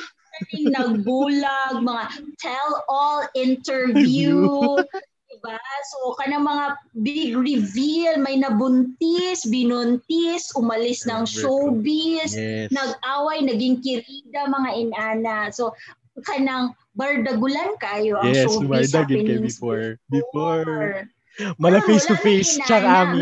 nagbulag, 0.70 1.82
mga 1.82 2.04
tell-all 2.38 3.26
interview. 3.34 4.46
diba? 5.38 5.58
So, 5.94 6.18
kanang 6.18 6.46
mga 6.46 6.66
big 7.06 7.38
reveal, 7.38 8.18
may 8.18 8.42
nabuntis, 8.42 9.46
binuntis, 9.46 10.50
umalis 10.58 11.06
ng 11.06 11.24
showbiz, 11.30 12.34
Yes. 12.34 12.74
nag-away, 12.74 13.46
naging 13.46 13.80
kirida, 13.86 14.50
mga 14.50 14.70
inana. 14.82 15.38
So, 15.54 15.78
kanang 16.26 16.74
bardagulan 16.98 17.78
kayo 17.78 18.18
ang 18.18 18.34
Yes, 18.34 18.50
showbiz 18.50 18.90
kay 18.90 18.98
happenings 18.98 19.56
before. 19.56 20.02
Before. 20.10 21.06
Mala 21.62 21.78
Ah, 21.78 21.86
face 21.86 22.10
to 22.10 22.18
wala 22.18 22.26
face, 22.26 22.52
na 22.58 22.66
tsaka 22.66 22.88
inana, 22.90 23.06
ami. 23.06 23.22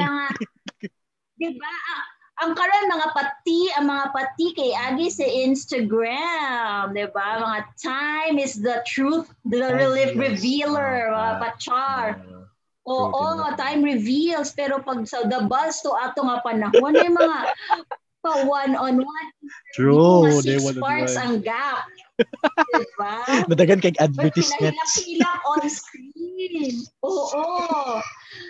Diba? 1.36 1.68
Ah, 1.68 2.04
ang 2.36 2.52
karon 2.56 2.88
mga 2.88 3.08
pati, 3.12 3.60
ang 3.76 3.92
mga 3.92 4.06
pati 4.12 4.46
kay 4.56 4.72
Agi 4.72 5.08
sa 5.12 5.28
Instagram, 5.28 6.96
'di 6.96 7.12
ba? 7.12 7.44
Mga 7.44 7.60
time 7.76 8.36
is 8.40 8.56
the 8.56 8.80
truth, 8.88 9.28
the 9.44 9.68
relief 9.76 10.16
revealer, 10.16 11.12
mga 11.12 11.32
Ah, 11.36 11.40
pachar. 11.40 12.06
Uh, 12.24 12.48
Oo, 12.86 13.12
True, 13.12 13.36
nga, 13.42 13.58
time 13.58 13.82
reveals. 13.82 14.54
Pero 14.54 14.78
pag 14.78 15.04
sa 15.10 15.26
the 15.26 15.44
buzz 15.50 15.82
to 15.82 15.90
ato 15.92 16.22
nga 16.22 16.40
panahon, 16.40 16.94
ay 16.94 17.10
mga 17.10 17.38
pa 18.24 18.32
one-on-one. 18.46 19.30
true. 19.74 20.24
mga 20.24 20.40
They 20.46 20.56
six 20.56 20.64
wanna 20.64 20.82
parts 20.82 21.16
ang 21.18 21.42
gap. 21.42 21.90
Diba? 22.18 23.14
Nadagan 23.52 23.80
kay 23.84 23.92
But 23.96 24.04
advertisements. 24.08 24.76
pinahilak-hilak 25.04 25.40
on 25.46 25.62
screen. 25.68 26.74
Oo. 27.04 27.44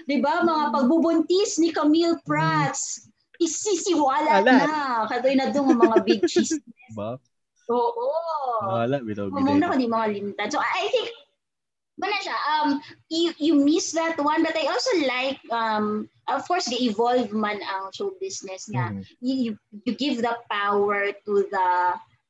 Diba? 0.06 0.46
Mga 0.46 0.64
pagbubuntis 0.74 1.58
ni 1.58 1.74
Camille 1.74 2.18
Prats. 2.24 3.10
Isisiwala 3.36 4.42
Wala. 4.42 4.54
na. 4.64 4.80
Kadoy 5.12 5.36
na 5.36 5.52
doon 5.52 5.76
ang 5.76 5.82
mga 5.82 5.98
big 6.08 6.22
cheese. 6.30 6.56
Ba? 6.96 7.20
Oo. 7.68 8.08
Wala, 8.64 9.02
bitaw 9.02 9.28
Mamam 9.28 9.60
na 9.60 9.68
gid. 9.68 9.72
ko 9.74 9.76
di 9.82 9.90
mga 9.90 10.08
limitan. 10.14 10.48
So 10.54 10.62
I 10.62 10.88
think 10.90 11.10
Bana 11.96 12.12
siya, 12.20 12.36
um, 12.52 12.70
you, 13.08 13.32
you 13.40 13.56
miss 13.56 13.96
that 13.96 14.20
one, 14.20 14.44
but 14.44 14.52
I 14.52 14.68
also 14.68 14.92
like, 15.08 15.40
um, 15.48 16.12
of 16.28 16.44
course, 16.44 16.68
the 16.68 16.76
evolve 16.76 17.32
man 17.32 17.56
ang 17.64 17.88
show 17.96 18.12
business 18.20 18.68
nga. 18.68 18.92
Mhm. 18.92 19.04
You, 19.24 19.34
you, 19.40 19.52
you 19.88 19.94
give 19.96 20.20
the 20.20 20.36
power 20.52 21.16
to 21.16 21.34
the, 21.48 21.68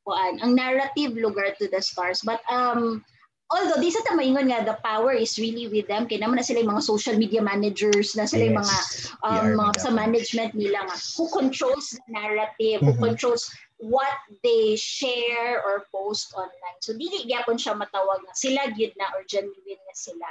kuan, 0.05 0.37
ang 0.39 0.53
narrative 0.53 1.17
lugar 1.17 1.51
to 1.57 1.65
the 1.67 1.81
stars. 1.81 2.21
But 2.21 2.45
um, 2.45 3.01
although 3.49 3.81
di 3.81 3.89
sa 3.89 4.05
tamaingon 4.05 4.53
nga, 4.53 4.61
the 4.61 4.77
power 4.85 5.17
is 5.17 5.41
really 5.41 5.65
with 5.65 5.89
them. 5.89 6.05
Kaya 6.05 6.21
naman 6.21 6.37
na 6.37 6.45
sila 6.45 6.61
yung 6.61 6.77
mga 6.77 6.85
social 6.85 7.17
media 7.17 7.41
managers, 7.41 8.13
na 8.13 8.29
sila 8.29 8.45
yung 8.45 8.61
mga 8.61 8.77
um, 9.25 9.47
mga 9.57 9.73
sa 9.81 9.89
management 9.89 10.53
nila 10.53 10.85
nga, 10.85 10.97
who 11.17 11.25
controls 11.33 11.97
the 11.97 12.05
narrative, 12.07 12.85
who 12.85 12.93
Mhm. 12.93 13.01
controls 13.01 13.49
what 13.81 14.15
they 14.45 14.77
share 14.79 15.59
or 15.65 15.83
post 15.91 16.31
online. 16.37 16.79
So 16.79 16.95
dili 16.95 17.27
gyapon 17.27 17.59
siya 17.59 17.75
matawag 17.75 18.23
nga 18.23 18.33
sila 18.37 18.71
gyud 18.71 18.93
na 18.95 19.11
or 19.11 19.25
genuine 19.27 19.81
nga 19.81 19.97
sila. 19.97 20.29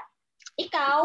Ikaw, 0.56 1.00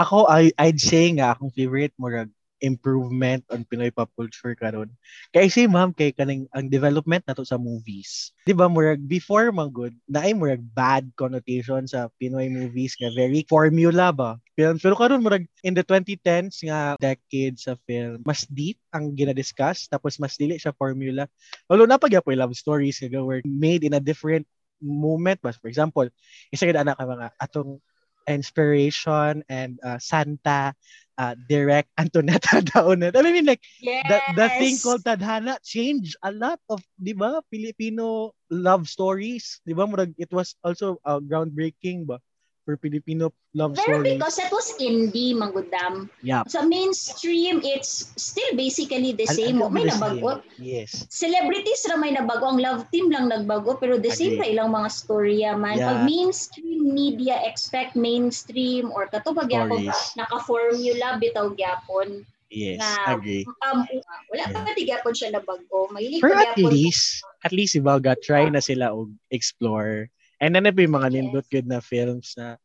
Ako, 0.00 0.24
I, 0.32 0.48
I'd 0.56 0.80
say 0.80 1.12
nga, 1.12 1.36
akong 1.36 1.52
favorite 1.52 1.92
mo 2.00 2.08
rag 2.08 2.32
improvement 2.60 3.44
on 3.50 3.64
Pinoy 3.64 3.92
pop 3.92 4.08
culture 4.16 4.54
karon. 4.56 4.92
Kay 5.32 5.48
say 5.48 5.66
ma'am 5.66 5.92
kay 5.92 6.12
kaning 6.12 6.46
ang 6.52 6.68
development 6.68 7.24
nato 7.26 7.44
sa 7.44 7.60
movies. 7.60 8.32
'Di 8.44 8.52
ba 8.56 8.68
murag 8.68 9.00
before 9.04 9.52
man 9.52 9.72
good, 9.72 9.96
naay 10.08 10.32
murag 10.36 10.62
bad 10.62 11.08
connotation 11.16 11.84
sa 11.88 12.08
Pinoy 12.20 12.48
movies 12.52 12.96
nga 12.96 13.10
very 13.12 13.44
formula 13.48 14.12
ba. 14.12 14.36
Pero, 14.54 14.76
pero 14.76 14.94
karon 14.96 15.24
murag 15.24 15.48
in 15.64 15.72
the 15.72 15.84
2010s 15.84 16.60
nga 16.68 16.94
decade 17.00 17.56
sa 17.56 17.76
film, 17.88 18.20
mas 18.24 18.44
deep 18.48 18.76
ang 18.92 19.12
gina-discuss 19.16 19.88
tapos 19.88 20.20
mas 20.20 20.36
dili 20.36 20.60
siya 20.60 20.76
formula. 20.76 21.24
Although 21.66 21.88
napagyapoy 21.88 22.36
love 22.36 22.52
stories 22.52 23.00
nga 23.00 23.24
were 23.24 23.40
made 23.44 23.82
in 23.82 23.96
a 23.96 24.02
different 24.02 24.44
moment 24.80 25.38
but 25.44 25.52
for 25.60 25.68
example 25.68 26.08
isa 26.48 26.64
gid 26.64 26.80
anak 26.80 26.96
ka 26.96 27.04
mga 27.04 27.28
atong 27.36 27.78
inspiration 28.28 29.42
and 29.48 29.78
uh, 29.84 29.98
Santa 29.98 30.74
uh, 31.18 31.34
direct 31.48 31.88
Antonetta 32.00 32.64
Daonet. 32.64 33.16
I 33.16 33.22
mean 33.22 33.44
like 33.44 33.62
yes. 33.80 34.04
the, 34.08 34.18
the 34.36 34.48
thing 34.56 34.76
called 34.82 35.04
Tadhana 35.04 35.56
changed 35.64 36.16
a 36.24 36.32
lot 36.32 36.60
of, 36.68 36.80
di 36.96 37.12
ba, 37.12 37.42
Filipino 37.50 38.32
love 38.50 38.88
stories. 38.88 39.60
Di 39.66 39.72
ba, 39.72 39.86
murag, 39.86 40.14
it 40.16 40.32
was 40.32 40.56
also 40.64 41.00
uh, 41.04 41.20
groundbreaking 41.20 42.06
ba 42.06 42.20
for 42.64 42.76
Filipino 42.76 43.32
love 43.56 43.74
Pero 43.74 43.98
stories. 43.98 44.14
because 44.14 44.36
it 44.38 44.50
was 44.52 44.68
indie, 44.78 45.32
Mangudam. 45.32 46.08
Yeah. 46.20 46.44
Sa 46.46 46.62
mainstream, 46.62 47.64
it's 47.64 48.12
still 48.14 48.52
basically 48.54 49.12
the 49.12 49.26
Al- 49.26 49.34
same. 49.34 49.58
al- 49.62 49.72
May 49.72 49.88
nabago. 49.88 50.40
same. 50.44 50.60
Yes. 50.60 51.08
Celebrities 51.08 51.82
ra 51.88 51.96
may 51.96 52.12
nabago. 52.12 52.52
Ang 52.52 52.60
love 52.60 52.84
team 52.92 53.08
lang 53.08 53.32
nagbago. 53.32 53.80
Pero 53.80 53.96
the 53.96 54.12
same 54.12 54.36
Agree. 54.36 54.40
pa 54.40 54.52
ilang 54.52 54.70
mga 54.70 54.88
storya 54.92 55.50
man. 55.56 55.80
Yeah. 55.80 55.88
Pag 55.88 55.98
mainstream 56.04 56.80
media, 56.92 57.40
expect 57.48 57.96
mainstream 57.96 58.92
or 58.92 59.08
katubag 59.08 59.48
yapon, 59.50 59.80
Stories. 59.88 60.00
naka-formula 60.16 61.18
bitaw 61.18 61.50
gyapon. 61.56 62.22
Yes. 62.50 62.82
Na- 62.82 63.14
Agree. 63.14 63.46
Um, 63.62 63.86
wala 64.34 64.44
pa 64.50 64.74
ti 64.74 64.82
gyapon 64.84 65.14
siya 65.14 65.32
nabago. 65.32 65.86
Mahilig 65.94 66.18
Pero 66.18 66.34
pa 66.34 66.50
at 66.50 66.58
least, 66.58 67.22
at 67.46 67.52
least 67.54 67.78
ibaga, 67.78 68.18
try 68.18 68.50
na 68.50 68.58
sila 68.58 68.90
og 68.90 69.10
explore. 69.30 70.10
And 70.40 70.56
then 70.56 70.64
may 70.66 70.88
mga 70.88 71.08
Yes. 71.08 71.14
nindot 71.14 71.46
good 71.52 71.68
na 71.68 71.80
films 71.84 72.34
na 72.36 72.56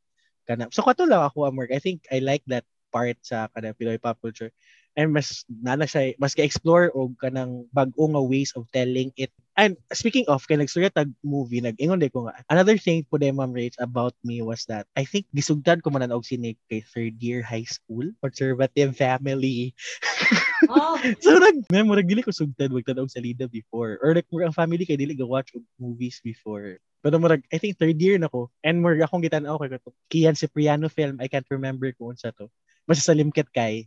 kana. 0.48 0.72
So 0.72 0.84
kato 0.84 1.06
lang 1.06 1.22
ako 1.28 1.46
Amor. 1.48 1.68
I 1.72 1.80
think 1.80 2.08
I 2.12 2.20
like 2.24 2.44
that 2.48 2.66
part 2.94 3.20
sa 3.22 3.52
kana 3.52 3.76
Pinoy 3.76 4.00
pop 4.00 4.18
culture. 4.24 4.52
And 4.96 5.12
mas 5.12 5.44
nana 5.52 5.84
siya 5.84 6.16
mas 6.16 6.32
ka-explore 6.32 6.88
og 6.96 7.20
kanang 7.20 7.68
bag-o 7.76 8.08
nga 8.08 8.24
ways 8.24 8.56
of 8.56 8.64
telling 8.72 9.12
it. 9.20 9.28
And 9.60 9.76
speaking 9.92 10.24
of 10.32 10.48
kay 10.48 10.56
nagstorya 10.56 10.88
tag 10.92 11.12
movie 11.20 11.60
nag-ingon 11.60 12.00
ko 12.16 12.32
nga. 12.32 12.40
Another 12.48 12.80
thing 12.80 13.04
po 13.04 13.20
day 13.20 13.36
Ma'am 13.36 13.52
Rach 13.52 13.76
about 13.84 14.16
me 14.24 14.40
was 14.40 14.64
that 14.72 14.88
I 14.96 15.04
think 15.04 15.28
gisugdan 15.36 15.84
ko 15.84 15.92
man 15.92 16.08
og 16.16 16.24
sine 16.24 16.56
kay 16.72 16.80
third 16.80 17.20
year 17.20 17.44
high 17.44 17.68
school 17.68 18.08
conservative 18.24 18.96
family. 18.96 19.76
Oh, 20.66 20.98
So 21.22 21.38
nag 21.38 21.62
may 21.70 21.86
murag 21.86 22.10
dili 22.10 22.26
ko 22.26 22.34
sugtan 22.34 22.74
magtanaw 22.74 23.06
sa 23.06 23.22
Lida 23.22 23.46
before 23.46 24.02
or 24.02 24.18
like 24.18 24.26
ang 24.34 24.56
family 24.56 24.82
kay 24.82 24.98
dili 24.98 25.14
ga 25.14 25.28
watch 25.28 25.54
og 25.54 25.62
movies 25.78 26.18
before. 26.26 26.82
Pero 27.06 27.22
murag 27.22 27.46
I 27.54 27.62
think 27.62 27.78
third 27.78 28.02
year 28.02 28.18
na 28.18 28.34
ko 28.34 28.50
and 28.66 28.82
murag 28.82 29.06
akong 29.06 29.22
gitan-aw 29.22 29.62
kay 29.62 29.78
kato. 29.78 29.94
Kian 30.10 30.34
Cipriano 30.34 30.90
film 30.90 31.22
I 31.22 31.30
can't 31.30 31.46
remember 31.54 31.94
kung 31.94 32.18
unsa 32.18 32.34
to. 32.42 32.50
Basta 32.90 33.14
sa 33.14 33.14
Limket 33.14 33.54
kay. 33.54 33.86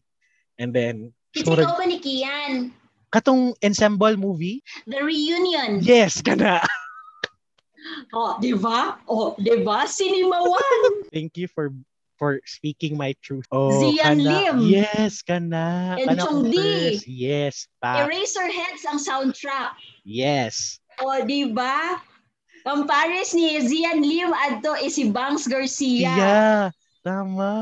And 0.55 0.71
then 0.71 1.11
Kitsi 1.35 1.51
murag, 1.51 1.67
ba 1.75 1.83
ni 1.83 1.99
Kian? 1.99 2.71
katong 3.11 3.57
ensemble 3.65 4.15
movie? 4.15 4.63
The 4.87 5.03
Reunion. 5.03 5.81
Yes, 5.83 6.21
kana. 6.23 6.63
Oh, 8.13 8.37
di 8.37 8.53
ba? 8.53 9.01
Oh, 9.09 9.35
di 9.41 9.65
ba? 9.65 9.89
Cinema 9.89 10.45
One. 10.45 10.85
Thank 11.15 11.41
you 11.41 11.49
for 11.49 11.73
for 12.19 12.43
speaking 12.45 12.99
my 12.99 13.15
truth. 13.23 13.47
Oh, 13.51 13.81
Zian 13.81 14.23
kana. 14.23 14.29
Lim. 14.29 14.57
Yes, 14.63 15.23
kana. 15.23 15.97
And 15.97 16.19
kana 16.19 16.23
ko 16.27 16.43
Di. 16.47 16.59
first. 16.59 17.07
Yes, 17.09 17.55
pa. 17.81 18.05
Eraserheads 18.05 18.85
ang 18.85 19.01
soundtrack. 19.01 19.79
Yes. 20.05 20.79
O, 21.01 21.23
di 21.25 21.49
ba? 21.49 22.03
Ang 22.67 22.89
pares 22.89 23.37
ni 23.37 23.61
Zian 23.63 24.01
Lim 24.03 24.33
adto 24.33 24.75
is 24.81 24.97
si 24.97 25.13
Banks 25.13 25.47
Garcia. 25.47 26.15
Yeah. 26.17 26.63
Tama. 27.07 27.53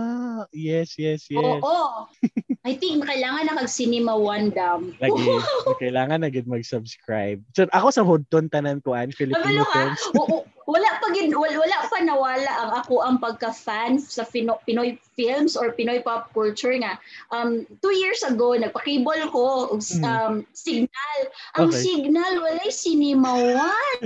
Yes, 0.50 0.96
yes, 0.96 1.28
yes. 1.28 1.60
Oo. 1.60 2.08
I 2.66 2.74
think 2.74 3.06
kailangan 3.06 3.46
na 3.46 3.62
kag-cinema 3.62 4.18
one 4.18 4.50
dam. 4.50 4.90
Lagi, 4.98 5.22
kailangan 5.82 6.26
na 6.26 6.28
gid 6.34 6.50
mag-subscribe. 6.50 7.38
So, 7.54 7.70
ako 7.70 7.88
sa 7.94 8.02
Hodton 8.02 8.50
tanan 8.50 8.82
ko 8.82 8.98
an 8.98 9.14
Filipino 9.14 9.62
ha? 9.62 9.70
films. 9.70 10.02
Oo, 10.18 10.42
wala 10.66 10.90
pa 10.98 11.14
gid 11.14 11.30
wala, 11.30 11.54
wala 11.62 11.78
pa 11.86 12.02
nawala 12.02 12.52
ang 12.66 12.70
ako 12.82 13.06
ang 13.06 13.22
pagka-fan 13.22 14.02
sa 14.02 14.26
Pino, 14.26 14.58
Pinoy 14.66 14.98
films 15.14 15.54
or 15.54 15.78
Pinoy 15.78 16.02
pop 16.02 16.34
culture 16.34 16.74
nga. 16.74 16.98
Um 17.30 17.62
two 17.78 17.94
years 17.94 18.26
ago 18.26 18.58
nagpa-cable 18.58 19.30
ko 19.30 19.78
Mm. 19.78 20.02
um 20.02 20.34
signal. 20.50 21.18
Ang 21.54 21.70
Okay. 21.70 21.86
signal 21.86 22.32
walay 22.42 22.70
cinema 22.74 23.30
one. 23.38 24.02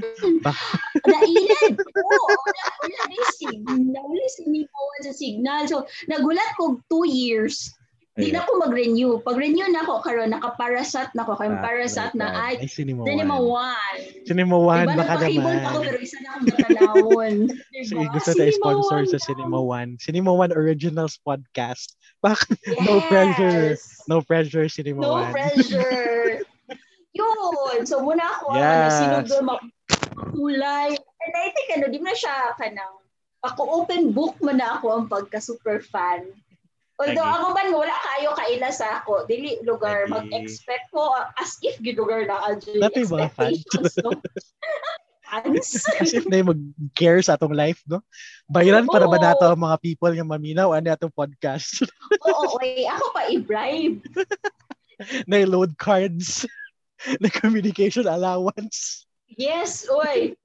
Nailan 1.08 1.72
ko. 1.80 2.08
Wala, 2.28 2.64
wala 2.84 3.24
signal. 3.32 4.04
Wala 4.04 4.26
cinema 4.36 4.76
one 4.76 5.02
sa 5.08 5.14
signal. 5.16 5.62
So 5.64 5.88
nagulat 6.12 6.50
ko 6.60 6.76
two 6.92 7.08
years. 7.08 7.72
Di 8.20 8.30
na 8.30 8.40
ako 8.40 8.52
mag-renew. 8.60 9.10
Pag-renew 9.20 9.66
na 9.68 9.80
ako 9.82 10.00
karon 10.00 10.30
naka-parasat 10.30 11.10
na 11.12 11.24
ako. 11.24 11.32
Kaya 11.34 11.56
Ah, 11.56 11.62
parasat 11.62 12.10
na 12.12 12.26
ay 12.30 12.60
Ay, 12.60 12.68
Cinema 12.68 13.02
Cinema 13.02 13.36
One. 13.36 13.50
One. 13.50 14.00
Cinema 14.24 14.56
One, 14.56 14.86
Diba, 14.86 14.96
baka 15.00 15.14
naman. 15.24 15.56
pa 15.58 15.68
ako 15.68 15.78
pero 15.82 15.98
isa 15.98 16.18
na 16.20 16.28
akong 16.30 16.46
natanawon. 16.46 17.34
diba? 17.72 18.12
Gusto 18.12 18.30
tayo 18.32 18.52
sponsor 18.52 19.00
sa 19.06 19.18
Cinema 19.18 19.58
One. 19.58 19.90
Cinema 19.96 20.30
One 20.30 20.52
Originals 20.52 21.16
Podcast. 21.18 21.96
Baka, 22.24 22.52
no 22.84 23.00
pressure. 23.08 23.72
Yes. 23.72 24.04
no 24.04 24.20
pressure, 24.20 24.68
Cinema 24.68 25.00
No 25.00 25.10
One. 25.24 25.32
pressure. 25.32 26.44
Yun. 27.18 27.82
So, 27.88 28.04
muna 28.04 28.22
ako, 28.38 28.54
Yes. 28.54 28.62
yes. 28.62 28.92
sinog 28.94 29.24
doon, 29.26 29.44
makulay. 29.48 30.90
And 30.94 31.32
I 31.34 31.48
think, 31.50 31.68
ano, 31.74 31.88
di 31.88 31.98
mo 31.98 32.06
na 32.06 32.14
siya 32.14 32.54
kanang, 32.54 32.96
ako 33.40 33.82
open 33.82 34.12
book 34.12 34.36
mo 34.38 34.52
na 34.52 34.76
ako 34.76 34.86
ang 34.92 35.04
pagka-super 35.08 35.80
fan. 35.80 36.28
Although 37.00 37.24
Lagi. 37.24 37.38
ako 37.40 37.46
man, 37.56 37.68
wala 37.72 37.96
kayo 37.96 38.30
kaila 38.36 38.68
sa 38.68 39.00
ako. 39.00 39.24
Dili 39.24 39.56
lugar, 39.64 40.04
Lagi. 40.04 40.12
mag-expect 40.20 40.92
ko 40.92 41.08
as 41.40 41.56
if 41.64 41.80
gilugar 41.80 42.28
na 42.28 42.36
fans. 42.44 42.76
Expectations, 42.76 43.96
no? 44.04 44.10
Fans? 45.24 45.68
As 45.96 46.12
if 46.12 46.28
na 46.28 46.44
yung 46.44 46.52
mag-care 46.52 47.24
sa 47.24 47.40
atong 47.40 47.56
life, 47.56 47.80
no? 47.88 48.04
Bayaran 48.52 48.84
para 48.84 49.08
ba 49.08 49.16
nato 49.16 49.48
ang 49.48 49.64
mga 49.64 49.80
people 49.80 50.12
nga 50.12 50.28
maminaw 50.28 50.76
ano 50.76 50.92
atong 50.92 51.14
podcast? 51.14 51.88
Oo, 52.28 52.60
oy, 52.60 52.84
ako 52.84 53.06
pa 53.16 53.22
i-bribe. 53.32 54.04
na 55.30 55.48
load 55.48 55.80
cards 55.80 56.44
na 57.24 57.32
communication 57.32 58.04
allowance. 58.04 59.08
Yes, 59.40 59.88
oy. 59.88 60.36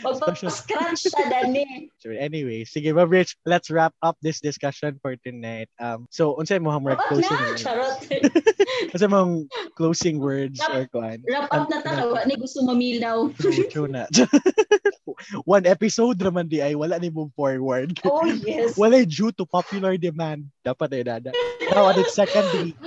Magpa-scratch 0.00 1.04
sa 1.12 1.22
dani. 1.28 1.92
Sure. 2.00 2.16
Anyway, 2.16 2.64
sige, 2.64 2.88
Ma'am 2.94 3.10
Rich, 3.10 3.36
let's 3.44 3.68
wrap 3.68 3.92
up 4.00 4.16
this 4.24 4.40
discussion 4.40 4.96
for 5.04 5.14
tonight. 5.20 5.68
Um, 5.76 6.08
so, 6.08 6.34
unsay 6.40 6.56
mo 6.56 6.72
hamrag 6.72 6.96
Wrap 6.96 7.08
closing 7.12 7.36
na, 7.36 7.52
words? 7.52 7.62
charot. 7.62 7.98
Unsay 8.96 9.08
mong 9.08 9.32
closing 9.76 10.16
words 10.18 10.58
Wrap- 10.58 10.74
or 10.74 10.84
kuan? 10.90 11.18
Wrap 11.28 11.48
up 11.52 11.68
na 11.68 11.78
ta, 11.84 12.02
wa 12.08 12.24
ni 12.24 12.34
gusto 12.40 12.64
mamilaw. 12.64 13.28
True, 13.40 13.68
true 13.68 13.88
na. 13.90 14.08
One 15.46 15.68
episode 15.70 16.18
naman 16.18 16.50
di 16.50 16.58
ay 16.58 16.74
wala 16.74 16.98
ni 16.98 17.12
mong 17.12 17.30
forward. 17.38 17.94
Oh, 18.02 18.26
yes. 18.26 18.74
Wala 18.74 19.06
due 19.06 19.30
to 19.38 19.46
popular 19.46 19.94
demand. 20.00 20.50
Dapat 20.66 20.88
ay 20.98 21.02
dada. 21.06 21.30
Now 21.70 21.92
on 21.92 22.00
its 22.00 22.16
second 22.16 22.46
week. 22.58 22.78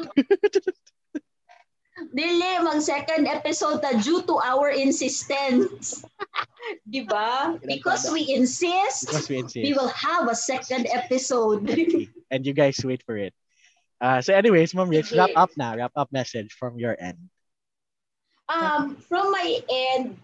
Dili, 2.16 2.64
mag 2.64 2.80
second 2.80 3.28
episode 3.28 3.84
ta 3.84 3.92
due 4.00 4.24
to 4.24 4.40
our 4.40 4.72
insistence. 4.72 6.00
Di 6.88 7.04
ba? 7.04 7.60
Because 7.60 8.08
we 8.08 8.32
insist, 8.32 9.12
Because 9.12 9.28
we 9.28 9.38
insist. 9.44 9.64
we 9.68 9.72
will 9.76 9.92
have 9.92 10.32
a 10.32 10.36
second 10.38 10.88
episode. 10.88 11.68
and 12.32 12.42
you 12.48 12.54
guys 12.56 12.80
wait 12.88 13.04
for 13.04 13.20
it. 13.20 13.36
Uh, 14.00 14.24
so 14.24 14.32
anyways, 14.32 14.72
Ma'am 14.72 14.88
Rich, 14.88 15.12
Sige. 15.12 15.20
wrap 15.20 15.36
up 15.36 15.52
na. 15.60 15.76
Wrap 15.76 15.92
up 16.00 16.10
message 16.16 16.56
from 16.56 16.80
your 16.80 16.96
end. 16.96 17.20
um, 18.48 18.96
from 18.96 19.32
my 19.32 19.60
end, 19.68 20.16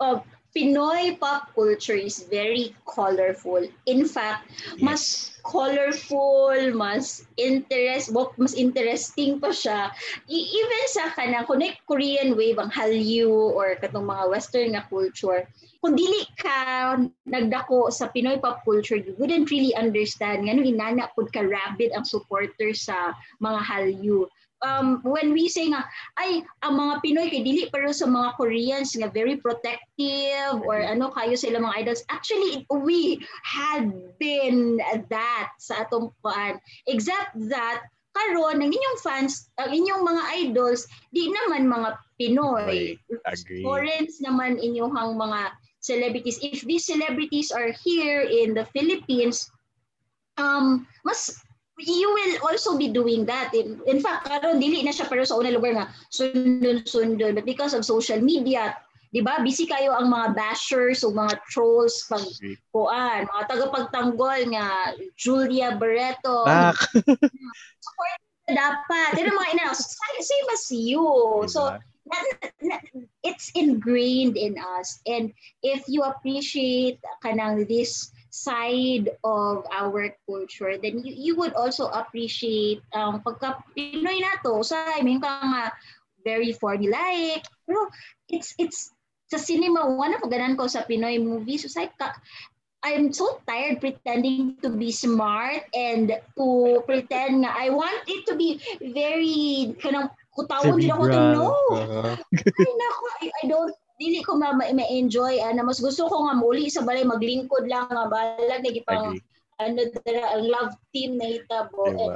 uh, 0.00 0.20
Pinoy 0.52 1.16
pop 1.16 1.48
culture 1.56 1.96
is 1.96 2.28
very 2.28 2.76
colorful. 2.84 3.64
In 3.88 4.04
fact, 4.04 4.52
mas 4.84 5.32
colorful, 5.40 6.76
mas 6.76 7.24
interest, 7.40 8.12
mas 8.36 8.52
interesting 8.52 9.40
pa 9.40 9.48
siya. 9.48 9.88
E- 10.28 10.48
even 10.52 10.84
sa 10.92 11.08
kanang 11.16 11.48
connect 11.48 11.80
Korean 11.88 12.36
wave 12.36 12.60
ang 12.60 12.68
Hallyu 12.68 13.32
or 13.32 13.80
katong 13.80 14.04
mga 14.04 14.28
western 14.28 14.76
nga 14.76 14.84
culture. 14.92 15.48
Kung 15.80 15.98
dili 15.98 16.22
ka 16.38 16.94
nagdako 17.26 17.90
sa 17.90 18.12
Pinoy 18.12 18.36
pop 18.38 18.60
culture, 18.62 19.00
you 19.00 19.16
wouldn't 19.16 19.50
really 19.50 19.74
understand 19.74 20.46
ngano 20.46 20.62
inana 20.62 21.10
pud 21.16 21.32
ka 21.34 21.42
rabid 21.42 21.90
ang 21.96 22.04
supporter 22.06 22.70
sa 22.76 23.16
mga 23.40 23.58
Hallyu. 23.58 24.28
Um, 24.62 25.02
when 25.02 25.34
we 25.34 25.50
say 25.50 25.66
nga, 25.74 25.82
ay, 26.22 26.46
ang 26.62 26.78
mga 26.78 27.02
Pinoy 27.02 27.26
kay 27.34 27.42
dili 27.42 27.66
pero 27.74 27.90
sa 27.90 28.06
mga 28.06 28.38
Koreans 28.38 28.94
nga 28.94 29.10
very 29.10 29.34
protective 29.34 30.62
or 30.62 30.78
ano 30.78 31.10
kayo 31.10 31.34
sa 31.34 31.50
ilang 31.50 31.66
mga 31.66 31.82
idols. 31.82 32.06
Actually, 32.14 32.62
we 32.70 33.18
had 33.42 33.90
been 34.22 34.78
that 35.10 35.50
sa 35.58 35.82
atong 35.82 36.14
kuan. 36.22 36.62
Except 36.86 37.34
that 37.50 37.82
karon 38.12 38.60
ang 38.60 38.70
inyong 38.70 38.98
fans, 39.00 39.50
ang 39.58 39.72
inyong 39.72 40.04
mga 40.04 40.22
idols, 40.46 40.86
di 41.10 41.26
naman 41.32 41.66
mga 41.66 41.98
Pinoy. 42.20 42.94
Agree. 43.26 43.64
Foreigners 43.66 44.22
naman 44.22 44.60
inyong 44.62 44.94
mga 44.94 45.58
celebrities. 45.82 46.38
If 46.38 46.62
these 46.62 46.86
celebrities 46.86 47.50
are 47.50 47.74
here 47.82 48.22
in 48.22 48.54
the 48.54 48.68
Philippines, 48.70 49.50
um, 50.38 50.86
mas 51.02 51.34
you 51.78 52.08
will 52.12 52.34
also 52.48 52.76
be 52.76 52.88
doing 52.88 53.24
that. 53.26 53.54
In, 53.54 53.80
in 53.86 54.00
fact, 54.00 54.28
karon 54.28 54.60
dili 54.60 54.84
na 54.84 54.92
siya 54.92 55.08
pero 55.08 55.24
sa 55.24 55.36
unang 55.40 55.56
lugar 55.56 55.72
nga 55.76 55.86
sundon-sundon. 56.12 57.34
But 57.34 57.48
because 57.48 57.72
of 57.72 57.88
social 57.88 58.20
media, 58.20 58.76
di 59.12 59.24
ba, 59.24 59.40
busy 59.40 59.64
kayo 59.64 59.96
ang 59.96 60.12
mga 60.12 60.36
bashers 60.36 61.04
o 61.04 61.12
mga 61.12 61.40
trolls 61.48 62.04
pag 62.08 62.24
kuan, 62.72 63.28
mga 63.28 63.44
tagapagtanggol 63.48 64.40
nga 64.52 64.96
Julia 65.16 65.76
Barreto. 65.76 66.44
Back. 66.44 66.76
Dapat. 68.52 69.10
Pero 69.16 69.32
mga 69.32 69.48
ina, 69.56 69.72
same 69.72 70.48
as 70.52 70.68
you. 70.68 71.04
So, 71.48 71.72
Diba? 71.72 71.80
na- 72.60 72.82
it's 73.22 73.50
ingrained 73.54 74.36
in 74.36 74.58
us 74.58 75.00
and 75.06 75.32
if 75.62 75.86
you 75.86 76.02
appreciate 76.02 76.98
kanang 77.22 77.66
this 77.68 78.11
side 78.32 79.12
of 79.28 79.68
our 79.68 80.08
culture 80.24 80.80
then 80.80 81.04
you, 81.04 81.12
you 81.12 81.32
would 81.36 81.52
also 81.52 81.92
appreciate 81.92 82.80
ang 82.96 83.20
pagka 83.20 83.60
Pinoy 83.76 84.24
nato 84.24 84.64
sa 84.64 84.96
I 84.96 85.04
mean 85.04 85.20
ka 85.20 85.28
nga 85.28 85.68
very 86.24 86.56
formulaic 86.56 87.44
pero 87.68 87.92
it's 88.32 88.56
it's 88.56 88.96
sa 89.32 89.40
cinema 89.40 89.88
one 89.88 90.12
of 90.12 90.28
ganan 90.28 90.60
ko 90.60 90.68
sa 90.68 90.84
Pinoy 90.84 91.16
movies. 91.16 91.64
So 91.64 91.72
like 91.80 91.96
ka, 91.96 92.12
I'm 92.84 93.16
so 93.16 93.40
tired 93.48 93.80
pretending 93.80 94.60
to 94.60 94.68
be 94.68 94.92
smart 94.92 95.64
and 95.72 96.12
to 96.36 96.46
pretend 96.84 97.48
nga 97.48 97.56
I 97.56 97.72
want 97.72 97.96
it 98.04 98.28
to 98.28 98.36
be 98.36 98.60
very 98.92 99.72
kanang 99.80 100.12
kutawon 100.36 100.76
din 100.76 100.92
ako 100.92 101.04
to. 101.08 101.20
No. 101.32 101.48
Uh-huh. 101.72 102.12
ay 102.36 102.72
nako, 102.76 103.04
I, 103.24 103.26
I 103.32 103.42
don't 103.48 103.72
dili 104.02 104.18
ko 104.26 104.34
ma- 104.34 104.50
ma- 104.58 104.74
ma-enjoy 104.74 105.38
ana 105.38 105.62
mas 105.62 105.78
gusto 105.78 106.10
ko 106.10 106.26
nga 106.26 106.34
muli 106.34 106.66
sa 106.66 106.82
balay 106.82 107.06
maglingkod 107.06 107.70
lang 107.70 107.86
nga 107.86 108.10
balag 108.10 108.66
na 108.66 108.70
gipang 108.74 109.14
ano 109.62 109.80
dala 110.02 110.22
ang 110.34 110.44
love 110.50 110.74
team 110.90 111.14
na 111.22 111.38
hitabo 111.38 111.86
Diba? 111.86 112.02
and 112.02 112.14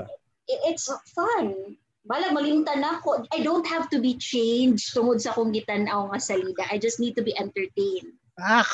it- 0.50 0.62
it's 0.74 0.90
fun 1.14 1.78
balag 2.02 2.34
malimtan 2.34 2.82
ako 2.82 3.22
I 3.30 3.46
don't 3.46 3.66
have 3.70 3.86
to 3.94 4.02
be 4.02 4.18
changed 4.18 4.90
tungod 4.90 5.22
sa 5.22 5.30
kung 5.30 5.54
gitanaw 5.54 6.10
nga 6.10 6.18
salida 6.18 6.66
I 6.66 6.82
just 6.82 6.98
need 6.98 7.14
to 7.14 7.22
be 7.22 7.30
entertained 7.38 8.18
Ah! 8.36 8.66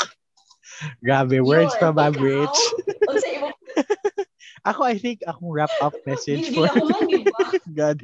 Grabe, 1.04 1.38
words? 1.44 1.76
Rich. 2.18 2.60
unsa 3.10 3.28
imo 3.28 3.52
Ako, 4.68 4.86
I 4.86 4.94
think, 4.94 5.26
akong 5.26 5.50
wrap-up 5.50 5.94
message 6.08 6.54
for... 6.54 6.70
ako 6.70 6.86
man 6.86 7.10
di 7.10 7.26
ba 7.26 7.50
God. 7.74 7.98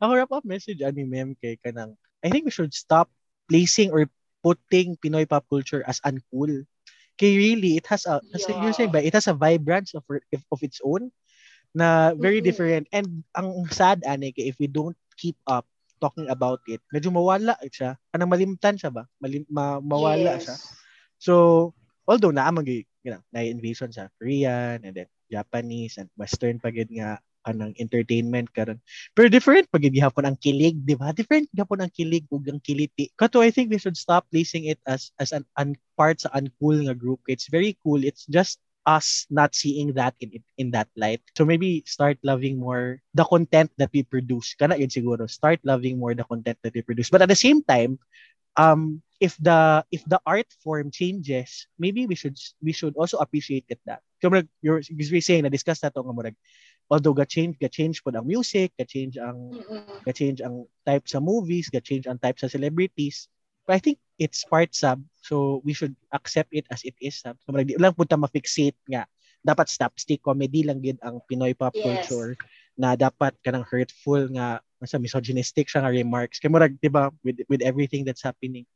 Ako 0.00 0.10
wrap-up 0.16 0.44
message, 0.48 0.80
ani 0.80 1.04
mem 1.04 1.36
kay 1.36 1.60
kanang, 1.60 1.92
I 2.24 2.32
think 2.32 2.48
we 2.48 2.54
should 2.54 2.72
stop 2.72 3.12
placing 3.44 3.92
or 3.92 4.08
putting 4.48 4.96
Pinoy 4.96 5.28
pop 5.28 5.44
culture 5.52 5.84
as 5.84 6.00
uncool. 6.08 6.64
Kay 7.20 7.36
really, 7.36 7.76
it 7.76 7.86
has 7.92 8.06
a, 8.08 8.22
Yeah. 8.24 8.72
saying 8.72 8.92
ba, 8.94 9.04
it 9.04 9.12
has 9.14 9.28
a 9.28 9.36
vibrance 9.36 9.92
of, 9.94 10.04
of 10.52 10.60
its 10.64 10.80
own 10.84 11.12
na 11.74 12.14
very 12.16 12.40
Mhm. 12.40 12.44
different. 12.44 12.84
And 12.92 13.24
ang 13.36 13.68
sad, 13.70 14.04
ani, 14.08 14.32
kay 14.32 14.48
if 14.48 14.56
we 14.60 14.68
don't 14.70 14.96
keep 15.18 15.36
up 15.46 15.66
talking 16.00 16.30
about 16.30 16.62
it, 16.70 16.80
medyo 16.94 17.12
mawala 17.12 17.58
siya. 17.68 17.98
Anong 18.14 18.32
malimtan 18.32 18.78
siya 18.80 18.94
ba? 18.94 19.04
Malim, 19.20 19.44
ma, 19.50 19.82
mawala 19.82 20.38
Yes. 20.38 20.46
siya. 20.46 20.56
So, 21.18 21.74
although 22.08 22.32
na 22.34 23.44
invasion 23.44 23.92
sa 23.92 24.08
Korean 24.18 24.82
and 24.84 24.94
then 24.94 25.08
Japanese 25.30 25.98
and 26.00 26.08
Western 26.16 26.60
pagid 26.62 26.88
nga 26.94 27.20
kanang 27.48 27.72
entertainment 27.80 28.52
karon. 28.52 28.76
Pero 29.16 29.32
different 29.32 29.64
pagid 29.72 29.96
gihapon 29.96 30.28
ang 30.28 30.36
kilig, 30.36 30.76
di 30.84 30.92
ba? 30.92 31.16
Different 31.16 31.48
gihapon 31.56 31.80
ang 31.80 31.92
kilig 31.92 32.28
ug 32.28 32.44
ang 32.52 32.60
kiliti. 32.60 33.08
Kato 33.16 33.40
I 33.40 33.48
think 33.48 33.72
we 33.72 33.80
should 33.80 33.96
stop 33.96 34.28
placing 34.28 34.68
it 34.68 34.76
as 34.84 35.16
as 35.16 35.32
an 35.32 35.48
un, 35.56 35.72
part 35.96 36.20
sa 36.20 36.28
uncool 36.36 36.84
nga 36.84 36.92
group. 36.92 37.24
It's 37.24 37.48
very 37.48 37.80
cool. 37.80 38.04
It's 38.04 38.28
just 38.28 38.60
us 38.84 39.28
not 39.28 39.56
seeing 39.56 39.96
that 39.96 40.16
in 40.20 40.40
in, 40.56 40.68
that 40.72 40.88
light. 40.96 41.20
So 41.36 41.44
maybe 41.44 41.84
start 41.84 42.16
loving 42.24 42.60
more 42.60 43.00
the 43.12 43.24
content 43.24 43.72
that 43.80 43.92
we 43.92 44.04
produce. 44.04 44.56
Kana 44.56 44.76
yun 44.76 44.88
siguro. 44.92 45.28
Start 45.28 45.60
loving 45.64 46.00
more 46.00 46.16
the 46.16 46.24
content 46.24 46.56
that 46.64 46.72
we 46.72 46.80
produce. 46.80 47.12
But 47.12 47.20
at 47.20 47.28
the 47.28 47.36
same 47.36 47.60
time, 47.64 48.00
um 48.56 49.00
if 49.20 49.38
the 49.38 49.84
if 49.90 50.02
the 50.06 50.18
art 50.26 50.46
form 50.62 50.90
changes 50.90 51.66
maybe 51.78 52.06
we 52.06 52.14
should 52.14 52.38
we 52.62 52.74
should 52.74 52.94
also 52.98 53.18
appreciate 53.18 53.66
it 53.68 53.78
that 53.86 54.02
murag, 54.22 54.50
you're 54.62 54.82
you're 54.90 55.22
saying 55.22 55.46
na 55.46 55.50
discuss 55.50 55.82
na 55.82 55.90
to 55.90 56.02
nga 56.02 56.14
murag 56.14 56.36
although 56.90 57.14
ga 57.16 57.24
change 57.28 57.56
ga 57.60 57.68
change 57.70 58.02
po 58.04 58.10
ang 58.12 58.26
music 58.26 58.72
ga 58.78 58.86
change 58.88 59.16
ang 59.20 59.38
Mm-mm. 59.52 60.02
ga 60.06 60.12
change 60.12 60.40
ang 60.44 60.66
type 60.86 61.04
sa 61.08 61.20
movies 61.20 61.68
ga 61.70 61.80
change 61.82 62.06
ang 62.08 62.18
type 62.20 62.38
sa 62.40 62.48
celebrities. 62.50 63.28
But 63.68 63.78
I 63.78 63.80
think 63.82 63.98
it's 64.18 64.44
part 64.44 64.72
sub 64.74 65.02
so 65.20 65.60
we 65.64 65.72
should 65.76 65.94
accept 66.12 66.50
it 66.52 66.66
as 66.72 66.82
it 66.84 66.96
is 67.00 67.20
sub. 67.20 67.36
So 67.44 67.52
di 67.56 67.76
lang 67.78 67.94
punta 67.96 68.16
ma-fixate 68.18 68.78
nga. 68.90 69.04
Dapat 69.44 69.70
slapstick 69.70 70.20
comedy 70.24 70.64
lang 70.66 70.82
gid 70.82 70.98
ang 71.04 71.22
Pinoy 71.28 71.54
pop 71.56 71.74
Yes. 71.74 71.82
culture 71.82 72.36
na 72.76 72.94
dapat 72.98 73.34
kanang 73.44 73.64
hurtful 73.66 74.26
nga 74.34 74.60
sa 74.84 74.98
misogynistic 74.98 75.68
siya 75.70 75.84
nga 75.84 75.92
remarks. 75.94 76.38
Kay 76.42 76.50
murag 76.50 76.76
di 76.80 76.90
ba 76.90 77.10
with 77.24 77.40
with 77.48 77.62
everything 77.62 78.02
that's 78.04 78.24
happening 78.24 78.66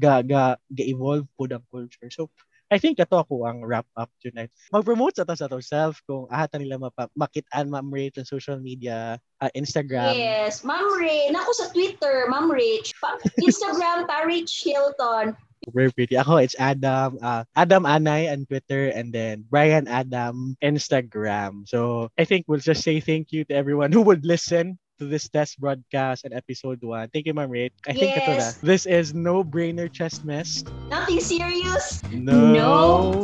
ga 0.00 0.20
ga 0.24 0.56
ga 0.72 0.84
evolve 0.86 1.26
po 1.38 1.46
ang 1.50 1.64
culture. 1.70 2.08
So 2.12 2.28
I 2.70 2.78
think 2.78 3.02
ato 3.02 3.18
ako 3.18 3.50
ang 3.50 3.66
wrap 3.66 3.86
up 3.98 4.06
tonight. 4.22 4.54
Mag-promote 4.70 5.18
sa 5.18 5.26
to 5.26 5.34
sa 5.34 5.50
to 5.50 5.58
self 5.58 5.98
kung 6.06 6.30
ahata 6.30 6.54
nila 6.54 6.78
mapa, 6.78 7.10
makitaan 7.18 7.66
Ma'am 7.66 7.90
Rach 7.90 8.14
sa 8.14 8.22
social 8.22 8.62
media, 8.62 9.18
uh, 9.42 9.50
Instagram. 9.58 10.14
Yes, 10.14 10.62
Ma'am 10.62 10.86
Ray. 10.94 11.34
Nako 11.34 11.50
sa 11.50 11.66
Twitter, 11.74 12.30
Ma'am 12.30 12.46
Rich. 12.46 12.94
Instagram, 13.42 14.06
pa 14.10 14.22
Rich 14.22 14.62
Hilton. 14.62 15.34
Very 15.74 15.90
pretty. 15.92 16.16
Ako, 16.16 16.40
it's 16.40 16.56
Adam. 16.56 17.18
Uh, 17.20 17.44
Adam 17.52 17.84
Anay 17.84 18.32
on 18.32 18.46
Twitter 18.46 18.88
and 18.94 19.12
then 19.12 19.44
Brian 19.50 19.84
Adam 19.90 20.56
Instagram. 20.64 21.68
So 21.68 22.08
I 22.16 22.24
think 22.24 22.48
we'll 22.48 22.64
just 22.64 22.80
say 22.80 23.02
thank 23.02 23.28
you 23.34 23.44
to 23.50 23.52
everyone 23.52 23.92
who 23.92 24.00
would 24.08 24.24
listen 24.24 24.78
to 25.00 25.08
this 25.08 25.28
test 25.32 25.58
broadcast 25.58 26.28
and 26.28 26.36
episode 26.36 26.78
one. 26.84 27.08
Thank 27.08 27.24
you, 27.26 27.32
Ma'am 27.32 27.48
Rach. 27.48 27.72
I 27.88 27.96
think 27.96 28.12
ito 28.20 28.36
na. 28.36 28.36
Yes. 28.36 28.60
This 28.60 28.84
is 28.84 29.16
No 29.16 29.40
Brainer 29.42 29.88
Chest 29.88 30.28
Mess. 30.28 30.62
Nothing 30.92 31.18
serious. 31.24 32.04
No, 32.12 32.52
No 32.52 32.70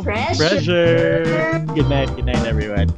pressure. 0.02 0.40
pressure. 0.40 1.64
Good 1.76 1.88
night. 1.92 2.08
Good 2.16 2.26
night, 2.32 2.42
everyone. 2.48 2.88